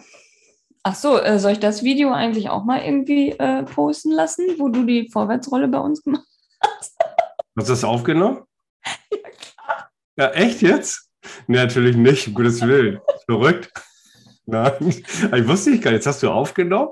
[0.84, 4.68] Ach so, äh, soll ich das Video eigentlich auch mal irgendwie äh, posten lassen, wo
[4.68, 6.26] du die Vorwärtsrolle bei uns gemacht
[6.60, 6.96] hast?
[7.56, 8.40] Hast du das aufgenommen?
[9.12, 9.90] Ja, klar.
[10.16, 11.08] Ja, echt jetzt?
[11.46, 12.98] Nee, natürlich nicht, um Gottes Willen.
[13.26, 13.70] Verrückt.
[14.46, 15.98] Nein, ich wusste nicht gar nicht.
[15.98, 16.90] Jetzt hast du aufgenommen?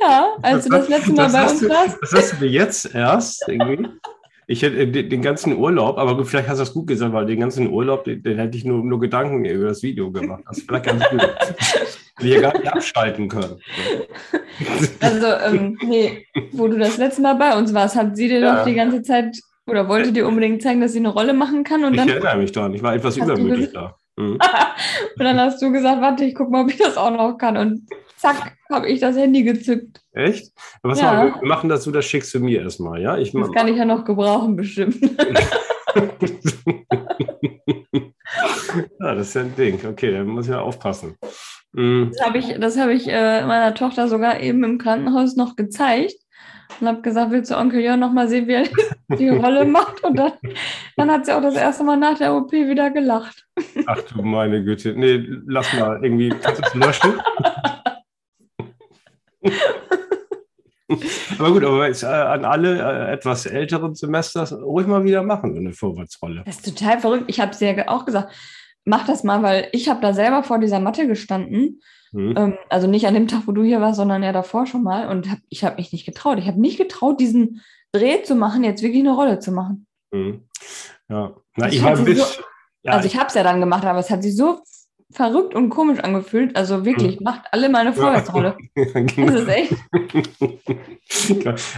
[0.00, 1.98] Ja, als du das letzte Mal das bei uns du, warst.
[2.00, 3.88] Das hast du mir jetzt erst irgendwie.
[4.46, 7.40] Ich hätte äh, den ganzen Urlaub, aber vielleicht hast du das gut gesagt, weil den
[7.40, 10.42] ganzen Urlaub, den, den hätte ich nur, nur Gedanken über das Video gemacht.
[10.48, 11.20] Das ist vielleicht ganz gut.
[12.18, 13.60] wir gar nicht abschalten können.
[15.00, 18.56] Also, ähm, nee, wo du das letzte Mal bei uns warst, hat sie dir ja.
[18.56, 21.84] doch die ganze Zeit oder wollte dir unbedingt zeigen, dass sie eine Rolle machen kann.
[21.84, 23.94] Und ich dann erinnere mich daran, ich war etwas übermütig da.
[24.16, 24.32] Mhm.
[25.18, 27.56] und dann hast du gesagt, warte, ich gucke mal, ob ich das auch noch kann.
[27.56, 30.00] Und zack, habe ich das Handy gezückt.
[30.12, 30.52] Echt?
[30.82, 31.24] Was ja.
[31.24, 33.16] wir, wir machen das so, das schickst du mir erstmal, ja?
[33.16, 34.96] Ich das kann ich ja noch gebrauchen, bestimmt.
[37.42, 37.54] ja,
[39.14, 39.80] das ist ja ein Ding.
[39.86, 41.16] Okay, da muss ich ja aufpassen.
[41.72, 42.12] Mhm.
[42.12, 46.14] Das habe ich, das hab ich äh, meiner Tochter sogar eben im Krankenhaus noch gezeigt
[46.80, 48.68] und habe gesagt, willst du Onkel Jörn noch mal sehen, wie er
[49.18, 50.02] die Rolle macht?
[50.04, 50.32] Und dann,
[50.96, 53.46] dann hat sie auch das erste Mal nach der OP wieder gelacht.
[53.86, 54.94] Ach du meine Güte.
[54.94, 56.30] Nee, lass mal irgendwie.
[56.30, 57.20] Kannst du es löschen?
[61.38, 65.54] aber gut, aber jetzt, äh, an alle äh, etwas älteren Semesters ruhig mal wieder machen,
[65.54, 66.42] so eine Vorwärtsrolle.
[66.46, 67.24] Das ist total verrückt.
[67.28, 68.34] Ich habe es ja auch gesagt,
[68.84, 71.80] mach das mal, weil ich habe da selber vor dieser Matte gestanden.
[72.12, 72.34] Mhm.
[72.36, 75.08] Ähm, also nicht an dem Tag, wo du hier warst, sondern ja davor schon mal.
[75.08, 76.38] Und hab, ich habe mich nicht getraut.
[76.38, 79.86] Ich habe nicht getraut, diesen Dreh zu machen, jetzt wirklich eine Rolle zu machen.
[80.10, 80.42] Mhm.
[81.08, 82.24] Ja, Na, ich war ein bisschen.
[82.24, 82.42] So,
[82.82, 84.60] ja, also ich habe es ja dann gemacht, aber es hat sich so
[85.10, 86.54] verrückt und komisch angefühlt.
[86.56, 87.24] Also wirklich, hm.
[87.24, 88.56] macht alle meine Vorwärtsrolle.
[88.76, 89.28] Ja, genau.
[89.28, 89.74] Das ist echt.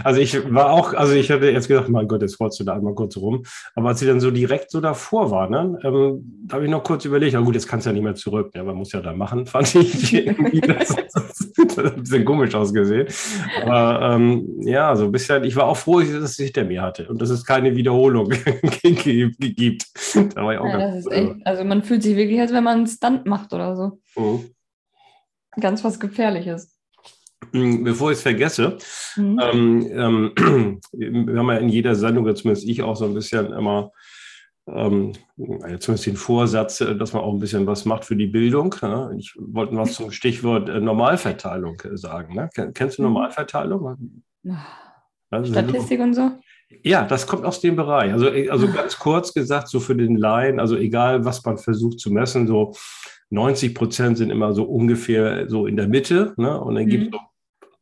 [0.03, 2.73] Also ich war auch, also ich hatte jetzt gedacht, mein Gott, jetzt rollst du da
[2.73, 3.43] einmal kurz rum.
[3.75, 6.83] Aber als sie dann so direkt so davor war, ne, ähm, da habe ich noch
[6.83, 8.51] kurz überlegt, na gut, jetzt kannst du ja nicht mehr zurück.
[8.53, 10.61] Ja, man muss ja da machen, fand ich irgendwie.
[10.71, 13.07] Das, das, hat ein bisschen komisch ausgesehen.
[13.63, 17.07] Aber ähm, ja, so ein bisschen, ich war auch froh, dass ich hinter mir hatte
[17.07, 18.29] und dass es keine Wiederholung
[19.39, 19.85] gibt.
[20.35, 22.63] Da war ich auch ja, das ist echt, also man fühlt sich wirklich, als wenn
[22.63, 23.99] man einen Stunt macht oder so.
[24.15, 24.51] Mhm.
[25.59, 26.77] Ganz was Gefährliches.
[27.51, 28.77] Hm, bevor ich es vergesse,
[29.15, 29.39] mhm.
[29.41, 33.91] ähm, ähm, wir haben ja in jeder Sendung, zumindest ich auch so ein bisschen immer,
[34.67, 35.13] ähm,
[35.79, 38.75] zumindest den Vorsatz, äh, dass man auch ein bisschen was macht für die Bildung.
[38.81, 39.15] Ne?
[39.17, 42.35] Ich wollte was zum Stichwort äh, Normalverteilung äh, sagen.
[42.35, 42.49] Ne?
[42.73, 43.09] Kennst du mhm.
[43.09, 44.23] Normalverteilung?
[45.29, 46.31] Also Statistik und so?
[46.83, 48.11] Ja, das kommt aus dem Bereich.
[48.11, 51.99] Also, äh, also ganz kurz gesagt, so für den Laien, also egal, was man versucht
[51.99, 52.73] zu messen, so
[53.29, 56.33] 90 Prozent sind immer so ungefähr so in der Mitte.
[56.37, 56.59] Ne?
[56.59, 56.89] Und dann mhm.
[56.89, 57.21] gibt es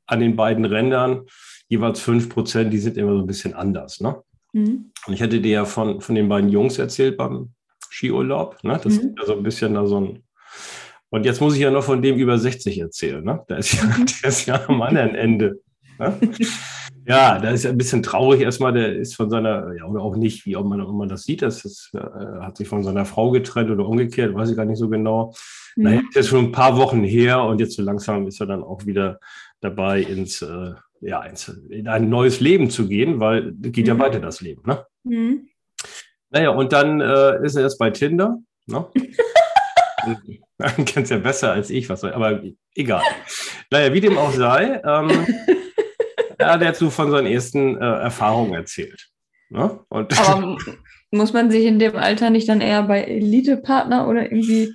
[0.05, 1.25] an den beiden Rändern
[1.67, 3.99] jeweils 5 Prozent, die sind immer so ein bisschen anders.
[3.99, 4.15] Ne?
[4.53, 4.91] Mhm.
[5.05, 7.51] Und ich hatte dir ja von, von den beiden Jungs erzählt beim
[7.89, 8.63] Skiurlaub.
[8.63, 8.79] Ne?
[8.83, 8.99] Das mhm.
[8.99, 10.23] ist ja so ein bisschen da so ein.
[11.11, 13.23] Und jetzt muss ich ja noch von dem über 60 erzählen.
[13.23, 13.43] Ne?
[13.47, 14.05] Da ist ja, mhm.
[14.23, 15.61] der ist ja am anderen Ende.
[15.97, 16.17] Ne?
[17.09, 20.15] Ja, da ist ja ein bisschen traurig erstmal, der ist von seiner, ja, oder auch
[20.15, 23.03] nicht, wie auch man, ob man das sieht, das ist, äh, hat sich von seiner
[23.03, 25.33] Frau getrennt oder umgekehrt, weiß ich gar nicht so genau.
[25.75, 25.83] Mhm.
[25.83, 28.85] Naja, ist schon ein paar Wochen her und jetzt so langsam ist er dann auch
[28.85, 29.19] wieder
[29.59, 33.93] dabei, ins, äh, ja, ins, in ein neues Leben zu gehen, weil geht mhm.
[33.93, 34.85] ja weiter das Leben, ne?
[35.03, 35.47] Mhm.
[36.29, 38.85] Naja, und dann äh, ist er jetzt bei Tinder, ne?
[40.85, 42.43] Kennst ja besser als ich, was soll, aber
[42.75, 43.01] egal.
[43.71, 45.09] Naja, wie dem auch sei, ähm,
[46.39, 49.09] er so von seinen ersten äh, Erfahrungen erzählt.
[49.49, 49.79] Ne?
[49.89, 50.57] Aber
[51.11, 54.73] muss man sich in dem Alter nicht dann eher bei Elite-Partner oder irgendwie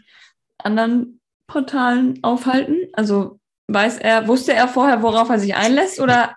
[0.59, 2.89] anderen Portalen aufhalten?
[2.93, 6.35] Also weiß er, wusste er vorher, worauf er sich einlässt oder?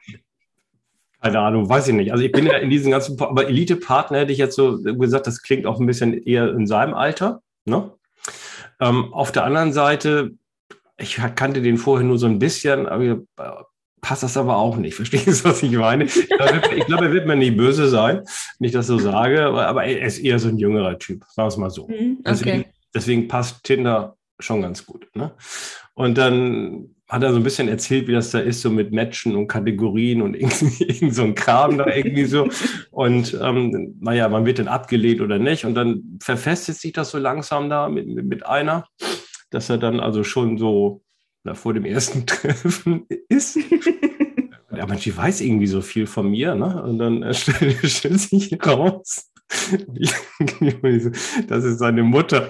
[1.21, 2.11] Keine Ahnung, weiß ich nicht.
[2.11, 5.41] Also ich bin ja in diesen ganzen, aber Elite-Partner hätte ich jetzt so gesagt, das
[5.41, 7.41] klingt auch ein bisschen eher in seinem Alter.
[7.65, 7.91] Ne?
[8.79, 10.31] Ähm, auf der anderen Seite,
[10.97, 13.65] ich kannte den vorher nur so ein bisschen, aber
[14.01, 14.95] passt das aber auch nicht.
[14.95, 16.05] Verstehst du, was ich meine?
[16.05, 18.23] Ich glaube, glaub, er wird mir nicht böse sein,
[18.59, 21.47] wenn ich das so sage, aber, er ist eher so ein jüngerer Typ, sagen wir
[21.47, 21.87] es mal so.
[21.87, 22.23] Mhm, okay.
[22.25, 25.07] deswegen, deswegen, passt Tinder schon ganz gut.
[25.15, 25.31] Ne?
[25.93, 29.35] Und dann hat er so ein bisschen erzählt, wie das da ist, so mit Matchen
[29.35, 32.49] und Kategorien und irgendwie so ein Kram da irgendwie so.
[32.91, 35.65] Und ähm, naja, man wird dann abgelehnt oder nicht.
[35.65, 38.85] Und dann verfestigt sich das so langsam da mit, mit einer,
[39.49, 41.01] dass er dann also schon so
[41.47, 43.57] na, vor dem ersten Treffen ist.
[44.75, 46.83] Ja, Mensch, die weiß irgendwie so viel von mir, ne?
[46.83, 49.31] Und dann äh, stellt, stellt sich raus,
[51.47, 52.49] das ist seine Mutter.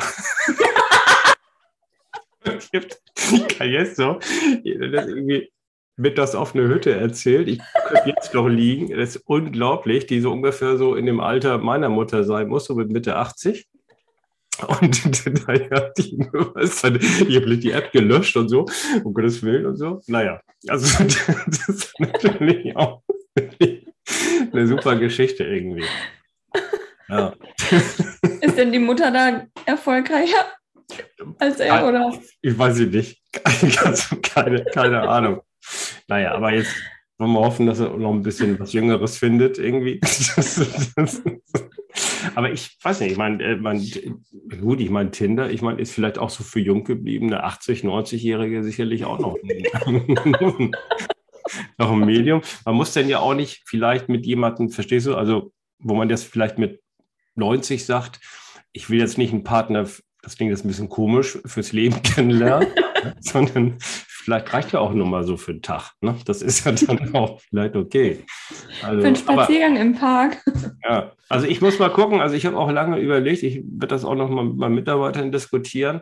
[3.50, 5.52] Cayesto, das irgendwie
[5.96, 7.48] mit das auf eine Hütte erzählt.
[7.48, 8.90] Ich könnte jetzt noch liegen.
[8.90, 12.74] Das ist unglaublich, die so ungefähr so in dem Alter meiner Mutter sein muss, so
[12.74, 13.68] mit Mitte 80.
[14.66, 16.18] Und naja, die,
[17.28, 18.66] ich habe die App gelöscht und so,
[19.04, 20.02] um Gottes Willen und so.
[20.08, 21.04] Naja, also
[21.48, 23.04] das ist natürlich auch
[24.52, 25.86] eine super Geschichte irgendwie.
[27.10, 27.34] Ja.
[28.42, 30.46] Ist denn die Mutter da erfolgreicher
[31.40, 32.20] als er, oder?
[32.42, 33.22] Ich weiß es nicht.
[34.24, 35.42] Keine, keine Ahnung.
[36.08, 36.74] Naja, aber jetzt
[37.18, 40.00] wollen wir hoffen, dass er noch ein bisschen was Jüngeres findet, irgendwie.
[42.36, 43.82] Aber ich weiß nicht, ich meine, äh, man,
[44.60, 48.64] gut, ich meine, Tinder, ich meine, ist vielleicht auch so für jung gebliebene 80-, 90-Jährige
[48.64, 49.38] sicherlich auch noch
[51.78, 52.42] noch ein Medium.
[52.66, 56.24] Man muss denn ja auch nicht vielleicht mit jemandem, verstehst du, also wo man das
[56.24, 56.82] vielleicht mit
[57.36, 58.20] 90 sagt,
[58.74, 59.88] ich will jetzt nicht einen Partner,
[60.22, 62.68] das klingt jetzt ein bisschen komisch, fürs Leben kennenlernen,
[63.20, 63.78] sondern
[64.28, 65.94] vielleicht reicht ja auch nur mal so für einen Tag.
[66.02, 66.18] Ne?
[66.26, 68.26] Das ist ja dann auch vielleicht okay.
[68.84, 70.38] Also, für einen Spaziergang aber, im Park.
[70.84, 72.20] Ja, also ich muss mal gucken.
[72.20, 75.32] Also ich habe auch lange überlegt, ich werde das auch noch mal mit meinen Mitarbeitern
[75.32, 76.02] diskutieren,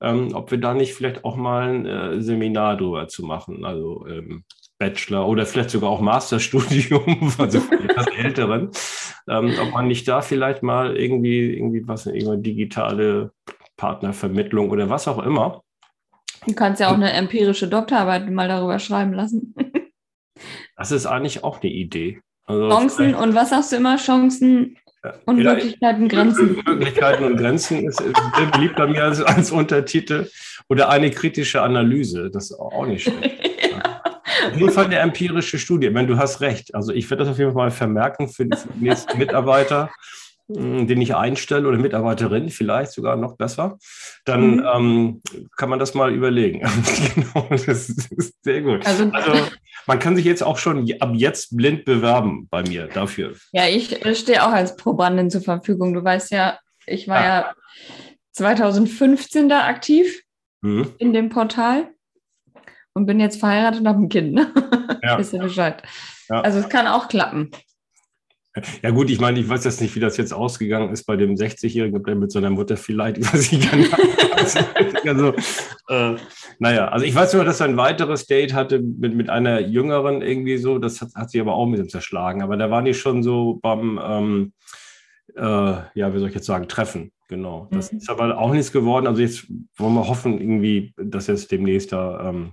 [0.00, 3.64] ähm, ob wir da nicht vielleicht auch mal ein äh, Seminar drüber zu machen.
[3.64, 4.44] Also ähm,
[4.78, 8.70] Bachelor oder vielleicht sogar auch Masterstudium, also für die Älteren,
[9.28, 13.32] ähm, ob man nicht da vielleicht mal irgendwie, irgendwie was, irgendeine digitale
[13.76, 15.62] Partnervermittlung oder was auch immer
[16.46, 19.54] Du kannst ja auch eine empirische Doktorarbeit mal darüber schreiben lassen.
[20.76, 22.20] das ist eigentlich auch eine Idee.
[22.46, 23.96] Also Chancen und was sagst du immer?
[23.96, 24.76] Chancen
[25.24, 26.62] und ja, Möglichkeiten, Grenzen.
[26.66, 30.28] Möglichkeiten und Grenzen ist sehr beliebt bei mir als, als Untertitel.
[30.68, 33.40] Oder eine kritische Analyse, das ist auch nicht schlecht.
[33.70, 34.02] ja.
[34.46, 36.74] Auf jeden Fall eine empirische Studie, wenn du hast recht.
[36.74, 39.90] Also ich werde das auf jeden Fall vermerken für die nächsten Mitarbeiter.
[40.56, 43.78] Hm, den ich einstelle oder Mitarbeiterin, vielleicht sogar noch besser,
[44.24, 44.66] dann mhm.
[44.74, 45.22] ähm,
[45.56, 46.60] kann man das mal überlegen.
[47.14, 48.84] genau, das ist sehr gut.
[48.84, 49.32] Also, also,
[49.86, 53.34] man kann sich jetzt auch schon ab jetzt blind bewerben bei mir dafür.
[53.52, 55.94] Ja, ich stehe auch als Probandin zur Verfügung.
[55.94, 57.54] Du weißt ja, ich war ja, ja
[58.32, 60.22] 2015 da aktiv
[60.62, 60.94] mhm.
[60.98, 61.90] in dem Portal
[62.92, 64.32] und bin jetzt verheiratet und habe ein Kind.
[64.32, 64.52] Ne?
[65.02, 65.16] Ja.
[65.18, 65.82] Wisst ihr Bescheid.
[66.28, 66.40] Ja.
[66.40, 67.50] Also es kann auch klappen.
[68.82, 71.34] Ja gut, ich meine, ich weiß jetzt nicht, wie das jetzt ausgegangen ist bei dem
[71.34, 73.86] 60-Jährigen, der mit seiner Mutter vielleicht, nicht genau.
[75.04, 75.34] also,
[75.88, 76.16] äh,
[76.58, 80.20] naja, also ich weiß nur, dass er ein weiteres Date hatte mit, mit einer Jüngeren
[80.20, 82.94] irgendwie so, das hat, hat sie aber auch mit ihm zerschlagen, aber da waren die
[82.94, 84.52] schon so beim, ähm,
[85.36, 85.42] äh,
[85.94, 87.68] ja, wie soll ich jetzt sagen, Treffen, genau.
[87.70, 87.98] Das mhm.
[87.98, 92.30] ist aber auch nichts geworden, also jetzt wollen wir hoffen irgendwie, dass jetzt demnächst da,
[92.30, 92.50] ähm,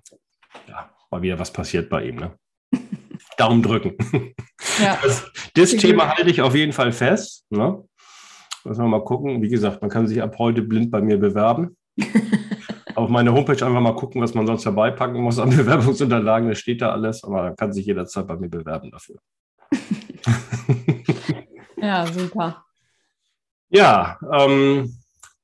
[0.68, 2.38] ja, mal wieder was passiert bei ihm, ne?
[3.38, 3.96] Daumen drücken.
[4.82, 4.98] Ja.
[5.04, 7.46] Das, das Thema halte ich auf jeden Fall fest.
[7.50, 7.84] Ne?
[8.64, 9.42] Wir mal gucken.
[9.42, 11.78] Wie gesagt, man kann sich ab heute blind bei mir bewerben.
[12.96, 16.50] auf meiner Homepage einfach mal gucken, was man sonst dabei packen muss an Bewerbungsunterlagen.
[16.50, 19.18] Da steht da alles, aber man kann sich jederzeit bei mir bewerben dafür.
[21.78, 22.66] ja, super.
[23.70, 24.98] Ja, ähm,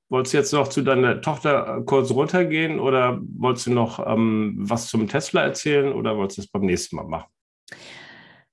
[0.10, 4.88] wolltest du jetzt noch zu deiner Tochter kurz runtergehen oder wolltest du noch ähm, was
[4.88, 7.32] zum Tesla erzählen oder wolltest du es beim nächsten Mal machen?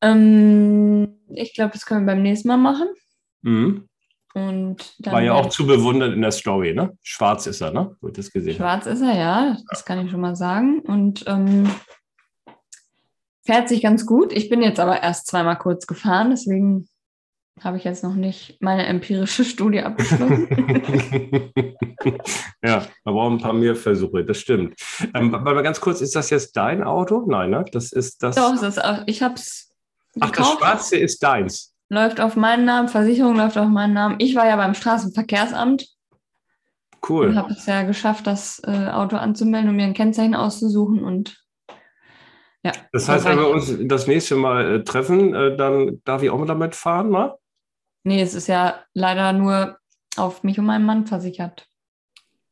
[0.02, 2.88] Ähm, ich glaube, das können wir beim nächsten Mal machen.
[3.42, 3.86] Mhm.
[4.32, 6.96] Und War ja auch zu bewundern in der Story, ne?
[7.02, 7.96] Schwarz ist er, ne?
[8.00, 9.56] Wird das gesehen Schwarz ist er, ja.
[9.68, 10.80] Das kann ich schon mal sagen.
[10.80, 11.68] Und ähm,
[13.44, 14.32] fährt sich ganz gut.
[14.32, 16.86] Ich bin jetzt aber erst zweimal kurz gefahren, deswegen
[17.60, 20.48] habe ich jetzt noch nicht meine empirische Studie abgeschlossen.
[22.62, 24.74] ja, wir brauchen ein paar mehr Versuche, das stimmt.
[25.14, 27.24] Ähm, aber ganz kurz, ist das jetzt dein Auto?
[27.26, 27.64] Nein, ne?
[27.72, 28.36] Das ist das.
[28.36, 29.69] Doch, das ist auch, ich habe es.
[30.18, 34.16] Ach, das Schwarze ist deins läuft auf meinen Namen, Versicherung läuft auf meinen Namen.
[34.18, 35.86] Ich war ja beim Straßenverkehrsamt.
[37.06, 37.28] Cool.
[37.28, 41.36] Und habe es ja geschafft, das äh, Auto anzumelden und mir ein Kennzeichen auszusuchen und
[42.62, 42.72] ja.
[42.92, 46.38] Das heißt, wenn wir uns das nächste Mal äh, treffen, äh, dann darf ich auch
[46.38, 47.34] mal damit fahren, ne?
[48.04, 49.78] Nee, es ist ja leider nur
[50.16, 51.66] auf mich und meinen Mann versichert.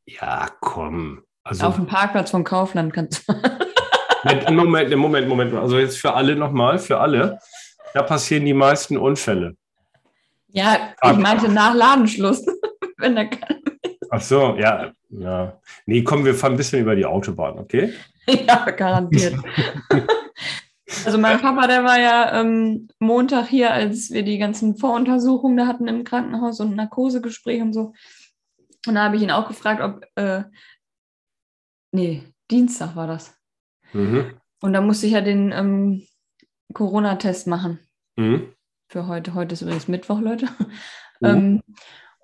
[0.06, 1.24] Ja, komm.
[1.44, 3.34] Also, auf dem Parkplatz von Kaufland kannst du.
[4.24, 5.54] Moment, Moment, Moment.
[5.54, 7.38] Also jetzt für alle nochmal, für alle.
[7.94, 9.56] Da passieren die meisten Unfälle.
[10.48, 12.44] Ja, ich meinte nach Ladenschluss,
[12.96, 13.58] wenn da keiner
[14.10, 15.60] Ach so, ja, ja.
[15.86, 17.92] Nee, komm, wir fahren ein bisschen über die Autobahn, okay?
[18.28, 19.34] ja, garantiert.
[21.04, 25.66] also mein Papa, der war ja ähm, Montag hier, als wir die ganzen Voruntersuchungen da
[25.66, 27.92] hatten im Krankenhaus und Narkosegespräch und so.
[28.86, 30.44] Und da habe ich ihn auch gefragt, ob, äh,
[31.92, 33.34] nee, Dienstag war das.
[33.92, 34.32] Mhm.
[34.60, 36.02] Und da musste ich ja den ähm,
[36.74, 37.78] Corona-Test machen.
[38.16, 38.52] Mhm.
[38.88, 39.34] Für heute.
[39.34, 40.46] Heute ist übrigens Mittwoch, Leute.
[41.20, 41.28] Mhm.
[41.28, 41.62] Ähm,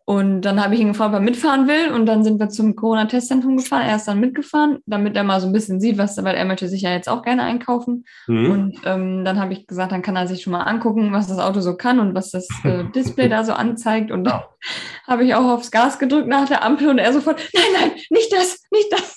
[0.06, 1.90] und dann habe ich ihn gefragt, ob er mitfahren will.
[1.92, 3.86] Und dann sind wir zum Corona-Testzentrum gefahren.
[3.86, 6.68] Er ist dann mitgefahren, damit er mal so ein bisschen sieht, was, weil er möchte
[6.68, 8.04] sich ja jetzt auch gerne einkaufen.
[8.26, 8.50] Mhm.
[8.50, 11.38] Und ähm, dann habe ich gesagt, dann kann er sich schon mal angucken, was das
[11.38, 14.10] Auto so kann und was das äh, Display da so anzeigt.
[14.10, 14.42] Und dann
[15.06, 18.30] habe ich auch aufs Gas gedrückt nach der Ampel und er sofort, nein, nein, nicht
[18.30, 19.16] das, nicht das.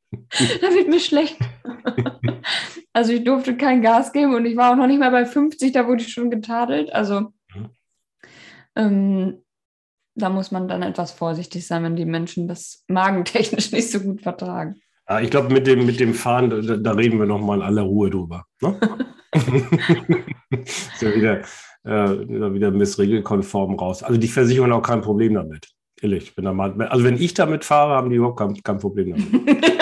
[0.60, 1.36] da wird mir schlecht.
[2.92, 5.72] also ich durfte kein Gas geben und ich war auch noch nicht mal bei 50,
[5.72, 6.92] da wurde ich schon getadelt.
[6.92, 7.32] Also
[8.76, 9.44] ähm,
[10.16, 14.22] da muss man dann etwas vorsichtig sein, wenn die Menschen das magentechnisch nicht so gut
[14.22, 14.76] vertragen.
[15.08, 17.82] Ja, ich glaube, mit dem, mit dem Fahren, da, da reden wir nochmal in aller
[17.82, 18.46] Ruhe drüber.
[18.62, 18.78] Ne?
[20.50, 21.40] ist ja wieder,
[21.84, 24.02] äh, wieder missregelkonform raus.
[24.02, 25.68] Also die Versicherung hat auch kein Problem damit.
[26.00, 29.10] Ehrlich, wenn da mal, also wenn ich damit fahre, haben die überhaupt kein, kein Problem
[29.10, 29.80] damit.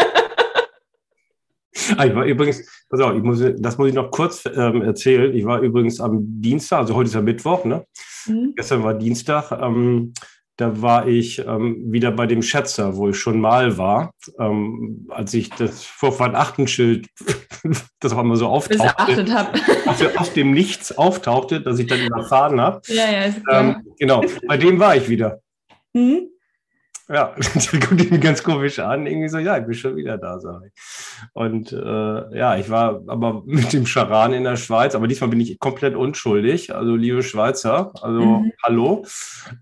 [1.97, 5.35] Ah, ich war übrigens, pass auf, ich muss, das muss ich noch kurz ähm, erzählen.
[5.35, 7.87] Ich war übrigens am Dienstag, also heute ist ja Mittwoch, ne?
[8.27, 8.53] Mhm.
[8.57, 9.53] Gestern war Dienstag.
[9.53, 10.13] Ähm,
[10.57, 15.33] da war ich ähm, wieder bei dem Schätzer, wo ich schon mal war, ähm, als
[15.33, 17.09] ich das Vorfahrt-Achtenschild,
[18.01, 19.49] das auch immer so auftauchte,
[19.87, 22.83] auf, auf, dem Nichts auftauchte, dass ich dann überfahren habe.
[22.89, 23.63] Ja, ja, ist klar.
[23.63, 25.41] Ähm, genau, bei dem war ich wieder.
[25.95, 26.32] Mhm.
[27.13, 27.35] Ja,
[27.73, 30.69] der guckt ihn ganz komisch an, irgendwie so, ja, ich bin schon wieder da, sage
[30.69, 30.83] ich.
[31.35, 35.41] Und äh, ja, ich war aber mit dem Charan in der Schweiz, aber diesmal bin
[35.41, 36.75] ich komplett unschuldig.
[36.75, 38.53] Also, liebe Schweizer, also mhm.
[38.63, 39.05] hallo.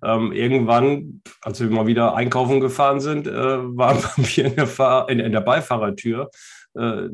[0.04, 4.68] Ähm, irgendwann, als wir mal wieder einkaufen gefahren sind, äh, war bei mir in der,
[4.68, 6.30] Fahr in, in der Beifahrertür
[6.74, 7.08] äh,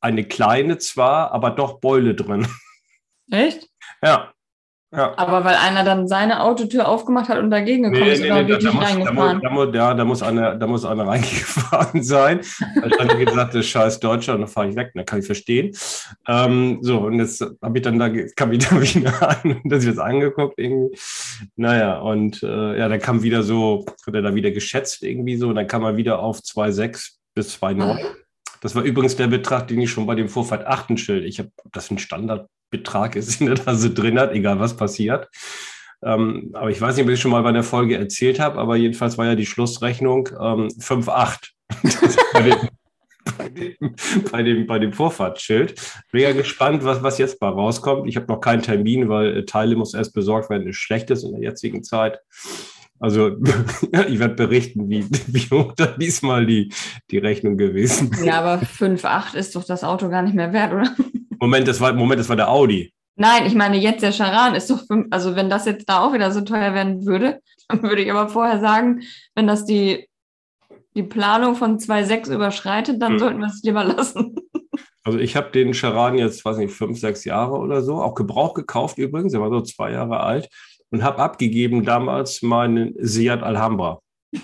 [0.00, 2.46] eine kleine zwar, aber doch Beule drin.
[3.32, 3.68] Echt?
[4.00, 4.32] Ja.
[4.94, 5.14] Ja.
[5.16, 8.42] Aber weil einer dann seine Autotür aufgemacht hat und dagegen gekommen nee, ist nee, oder
[8.42, 9.36] nee, wirklich da, da reingefahren?
[9.38, 12.40] Muss, da, muss, ja, da muss einer, da muss einer reingefahren sein.
[12.80, 15.26] Weil ich dann gesagt, das scheiß Deutscher, und dann fahre ich weg, dann kann ich
[15.26, 15.74] verstehen.
[16.28, 19.86] Ähm, so, und jetzt habe ich dann da, kam ich da wieder an und das
[19.86, 20.94] jetzt angeguckt irgendwie.
[21.56, 25.48] Naja, und äh, ja, dann kam wieder so, hat er da wieder geschätzt irgendwie so,
[25.48, 27.98] und dann kam er wieder auf 2,6 bis 2,9.
[28.60, 31.50] Das war übrigens der Betrag, den ich schon bei dem Vorfahrt 8 Schild, ich habe,
[31.72, 35.28] das ein Standard Betrag ist in der Nase drin hat, egal was passiert.
[36.02, 38.74] Ähm, aber ich weiß nicht, ob ich schon mal bei der Folge erzählt habe, aber
[38.74, 41.50] jedenfalls war ja die Schlussrechnung ähm, 5,8.
[42.32, 42.68] bei, dem,
[43.38, 43.76] bei, dem,
[44.32, 45.80] bei, dem, bei dem Vorfahrtsschild.
[46.10, 48.08] Bin ja gespannt, was, was jetzt mal rauskommt.
[48.08, 51.32] Ich habe noch keinen Termin, weil äh, Teile muss erst besorgt werden, ist schlechtes in
[51.32, 52.18] der jetzigen Zeit.
[53.02, 53.30] Also
[54.08, 56.72] ich werde berichten, wie, wie hoch da diesmal die,
[57.10, 58.24] die Rechnung gewesen ist.
[58.24, 60.88] Ja, aber 5,8 ist doch das Auto gar nicht mehr wert, oder?
[61.40, 62.94] Moment, das war, Moment, das war der Audi.
[63.16, 66.12] Nein, ich meine, jetzt der Charan ist doch, fünf, also wenn das jetzt da auch
[66.12, 69.02] wieder so teuer werden würde, dann würde ich aber vorher sagen,
[69.34, 70.08] wenn das die,
[70.94, 73.18] die Planung von 2,6 überschreitet, dann hm.
[73.18, 74.36] sollten wir es lieber lassen.
[75.02, 78.54] Also ich habe den Charan jetzt, weiß nicht, fünf, sechs Jahre oder so, auch Gebrauch
[78.54, 80.48] gekauft übrigens, er war so zwei Jahre alt
[80.92, 84.00] und habe abgegeben damals meinen Seat Alhambra.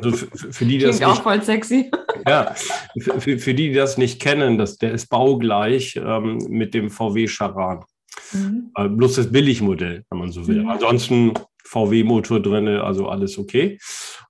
[0.00, 1.90] Also für, für, die, das Klingt nicht, auch voll sexy.
[2.24, 2.54] Ja,
[3.00, 7.26] für, für, die, die das nicht kennen, das, der ist baugleich ähm, mit dem VW
[7.26, 7.84] Charan.
[8.32, 8.70] Mhm.
[8.76, 10.62] Äh, bloß das Billigmodell, wenn man so will.
[10.62, 10.68] Mhm.
[10.68, 11.32] Ansonsten
[11.64, 13.78] VW-Motor drin, also alles okay.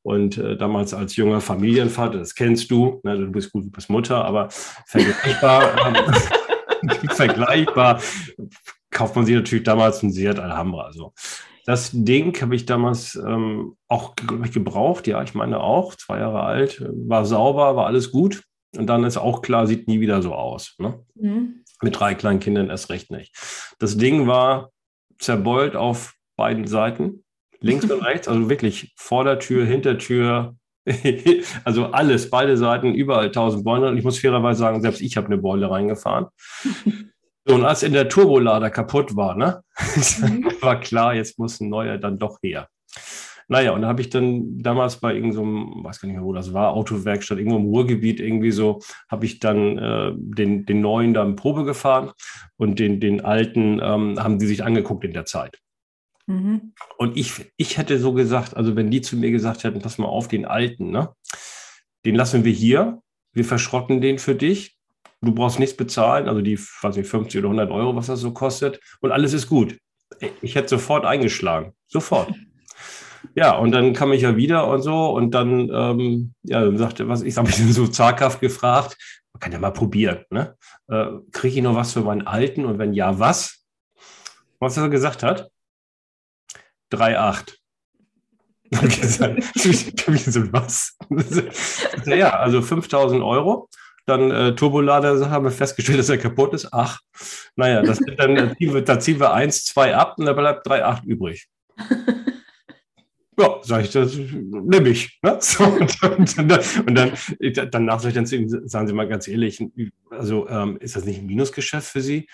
[0.02, 3.90] Und äh, damals als junger Familienvater, das kennst du, ne, du bist gut, du bist
[3.90, 4.48] Mutter, aber
[4.86, 5.94] vergleichbar,
[6.82, 8.00] ähm, vergleichbar
[8.99, 10.82] kauft man sich natürlich damals einen Seat Alhambra.
[10.82, 11.12] Also
[11.64, 16.84] das Ding habe ich damals ähm, auch gebraucht, ja, ich meine auch, zwei Jahre alt,
[16.92, 18.42] war sauber, war alles gut.
[18.76, 20.74] Und dann ist auch klar, sieht nie wieder so aus.
[20.78, 20.99] Ne?
[21.14, 21.62] Mhm.
[21.80, 23.36] Mit drei kleinen Kindern erst recht nicht.
[23.78, 24.70] Das Ding war
[25.20, 27.22] zerbeult auf beiden Seiten,
[27.61, 30.57] links und rechts, also wirklich Vordertür, Hintertür,
[31.64, 33.90] also alles, beide Seiten, überall tausend Beule.
[33.90, 36.26] Und ich muss fairerweise sagen, selbst ich habe eine Beule reingefahren.
[37.49, 39.62] So, und als in der Turbolader kaputt war, ne,
[40.20, 40.53] mhm.
[40.61, 42.68] war klar, jetzt muss ein neuer dann doch her.
[43.51, 46.34] Naja, und da habe ich dann damals bei irgendeinem, so weiß gar nicht mehr, wo
[46.34, 51.14] das war, Autowerkstatt, irgendwo im Ruhrgebiet irgendwie so, habe ich dann äh, den, den neuen
[51.14, 52.11] dann Probe gefahren
[52.59, 55.59] und den, den alten ähm, haben die sich angeguckt in der Zeit.
[56.26, 56.74] Mhm.
[56.99, 60.09] Und ich, ich hätte so gesagt, also wenn die zu mir gesagt hätten, pass mal
[60.09, 61.09] auf, den alten, ne,
[62.05, 63.01] den lassen wir hier,
[63.32, 64.78] wir verschrotten den für dich,
[65.21, 68.33] du brauchst nichts bezahlen, also die, weiß nicht, 50 oder 100 Euro, was das so
[68.33, 69.79] kostet, und alles ist gut.
[70.41, 72.33] Ich hätte sofort eingeschlagen, sofort.
[73.35, 77.09] Ja, und dann kam ich ja wieder und so, und dann, ähm, ja, dann sagte,
[77.09, 78.97] was, ich habe mich dann so zaghaft gefragt,
[79.33, 80.57] man kann ja mal probieren, ne?
[80.89, 83.64] Äh, Kriege ich noch was für meinen Alten und wenn ja, was?
[84.61, 85.51] Was er gesagt hat?
[86.93, 87.55] 3,8.
[90.31, 90.97] so, was?
[92.07, 93.69] ja, also 5000 Euro.
[94.09, 96.72] Dann äh, Turbolader haben wir festgestellt, dass er kaputt ist.
[96.72, 96.98] Ach,
[97.56, 100.66] naja, das dann, da, ziehen wir, da ziehen wir 1, 2 ab und da bleibt
[100.66, 101.46] 3,8 übrig.
[103.40, 105.20] Ja, sage ich, das nehme ich.
[105.22, 105.38] Ne?
[105.40, 107.12] So, und, dann, und dann,
[107.70, 109.64] danach sage ich dann sagen Sie mal ganz ehrlich,
[110.11, 112.26] also ähm, ist das nicht ein Minusgeschäft für Sie?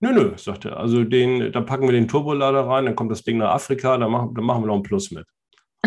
[0.00, 0.76] Nö, nö, sagt er.
[0.76, 4.06] Also den, da packen wir den Turbolader rein, dann kommt das Ding nach Afrika, da
[4.06, 5.24] machen, da machen wir noch einen Plus mit.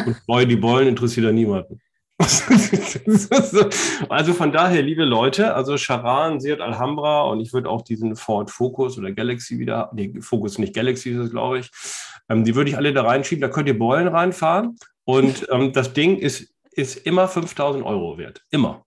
[0.04, 1.80] Und Boy, die Bollen interessiert ja niemanden.
[4.10, 8.50] also von daher, liebe Leute, also Charan, Seat Alhambra und ich würde auch diesen Ford
[8.52, 11.72] Focus oder Galaxy wieder, nee, Focus nicht Galaxy ist es, glaube ich,
[12.30, 15.94] ähm, die würde ich alle da reinschieben, da könnt ihr Beulen reinfahren und ähm, das
[15.94, 18.86] Ding ist, ist immer 5000 Euro wert, immer.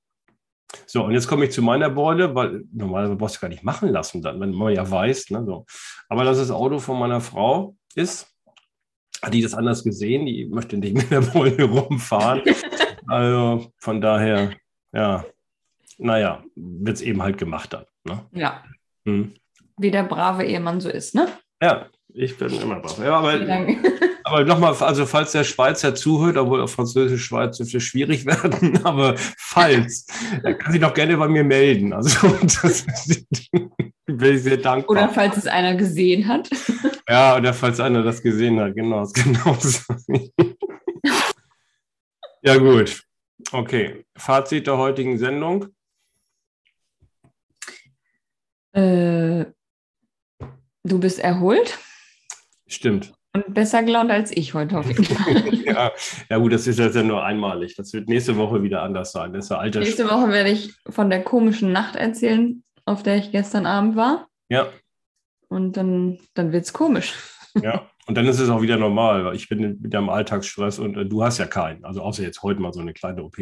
[0.86, 3.88] So, und jetzt komme ich zu meiner Beule, weil normalerweise brauchst du gar nicht machen
[3.88, 5.30] lassen dann, wenn man ja weiß.
[5.30, 5.64] Ne, so.
[6.08, 8.26] Aber dass das Auto von meiner Frau ist,
[9.22, 12.42] hat die das anders gesehen, die möchte nicht mit der Beule rumfahren.
[13.08, 14.50] also von daher,
[14.92, 15.24] ja,
[15.98, 17.84] naja, wird es eben halt gemacht dann.
[18.04, 18.24] Ne?
[18.32, 18.62] Ja.
[19.04, 19.34] Hm.
[19.78, 21.28] Wie der brave Ehemann so ist, ne?
[21.62, 22.98] Ja, ich bin immer brav.
[22.98, 23.34] Ja, aber
[24.24, 29.14] aber nochmal, also falls der Schweizer zuhört, obwohl auf Französisch Schweiz dürfte schwierig werden, aber
[29.38, 30.06] falls,
[30.42, 31.92] dann kann sich doch gerne bei mir melden.
[31.92, 32.86] Also das
[34.06, 34.90] bin ich sehr dankbar.
[34.90, 36.48] Oder falls es einer gesehen hat.
[37.08, 39.06] Ja, oder falls einer das gesehen hat, genau.
[39.12, 39.56] genau.
[42.46, 43.02] Ja, gut.
[43.52, 44.04] Okay.
[44.16, 45.66] Fazit der heutigen Sendung.
[48.72, 49.46] Äh,
[50.84, 51.78] du bist erholt.
[52.66, 53.12] Stimmt.
[53.32, 55.54] Und besser gelaunt als ich heute auf jeden Fall.
[55.64, 55.92] ja,
[56.30, 57.76] ja, gut, das ist jetzt ja nur einmalig.
[57.76, 59.32] Das wird nächste Woche wieder anders sein.
[59.32, 63.16] Das ist ja alter nächste Woche werde ich von der komischen Nacht erzählen, auf der
[63.16, 64.28] ich gestern Abend war.
[64.48, 64.68] Ja.
[65.48, 67.14] Und dann, dann wird es komisch.
[67.62, 70.96] Ja, und dann ist es auch wieder normal, weil ich bin mit dem Alltagsstress und
[70.96, 71.84] äh, du hast ja keinen.
[71.84, 73.36] Also außer jetzt heute mal so eine kleine OP.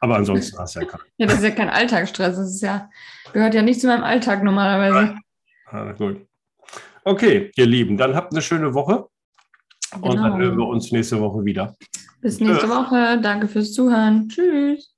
[0.00, 1.02] Aber ansonsten hast du ja keinen.
[1.16, 2.36] ja, das ist ja kein Alltagsstress.
[2.36, 2.88] Das ist ja,
[3.32, 5.16] gehört ja nicht zu meinem Alltag normalerweise.
[5.72, 6.24] Ja, gut.
[7.04, 9.06] Okay, ihr Lieben, dann habt eine schöne Woche.
[9.92, 10.08] Genau.
[10.08, 10.44] Und dann genau.
[10.44, 11.74] hören wir uns nächste Woche wieder.
[12.20, 13.20] Bis nächste Woche.
[13.20, 14.28] Danke fürs Zuhören.
[14.28, 14.95] Tschüss.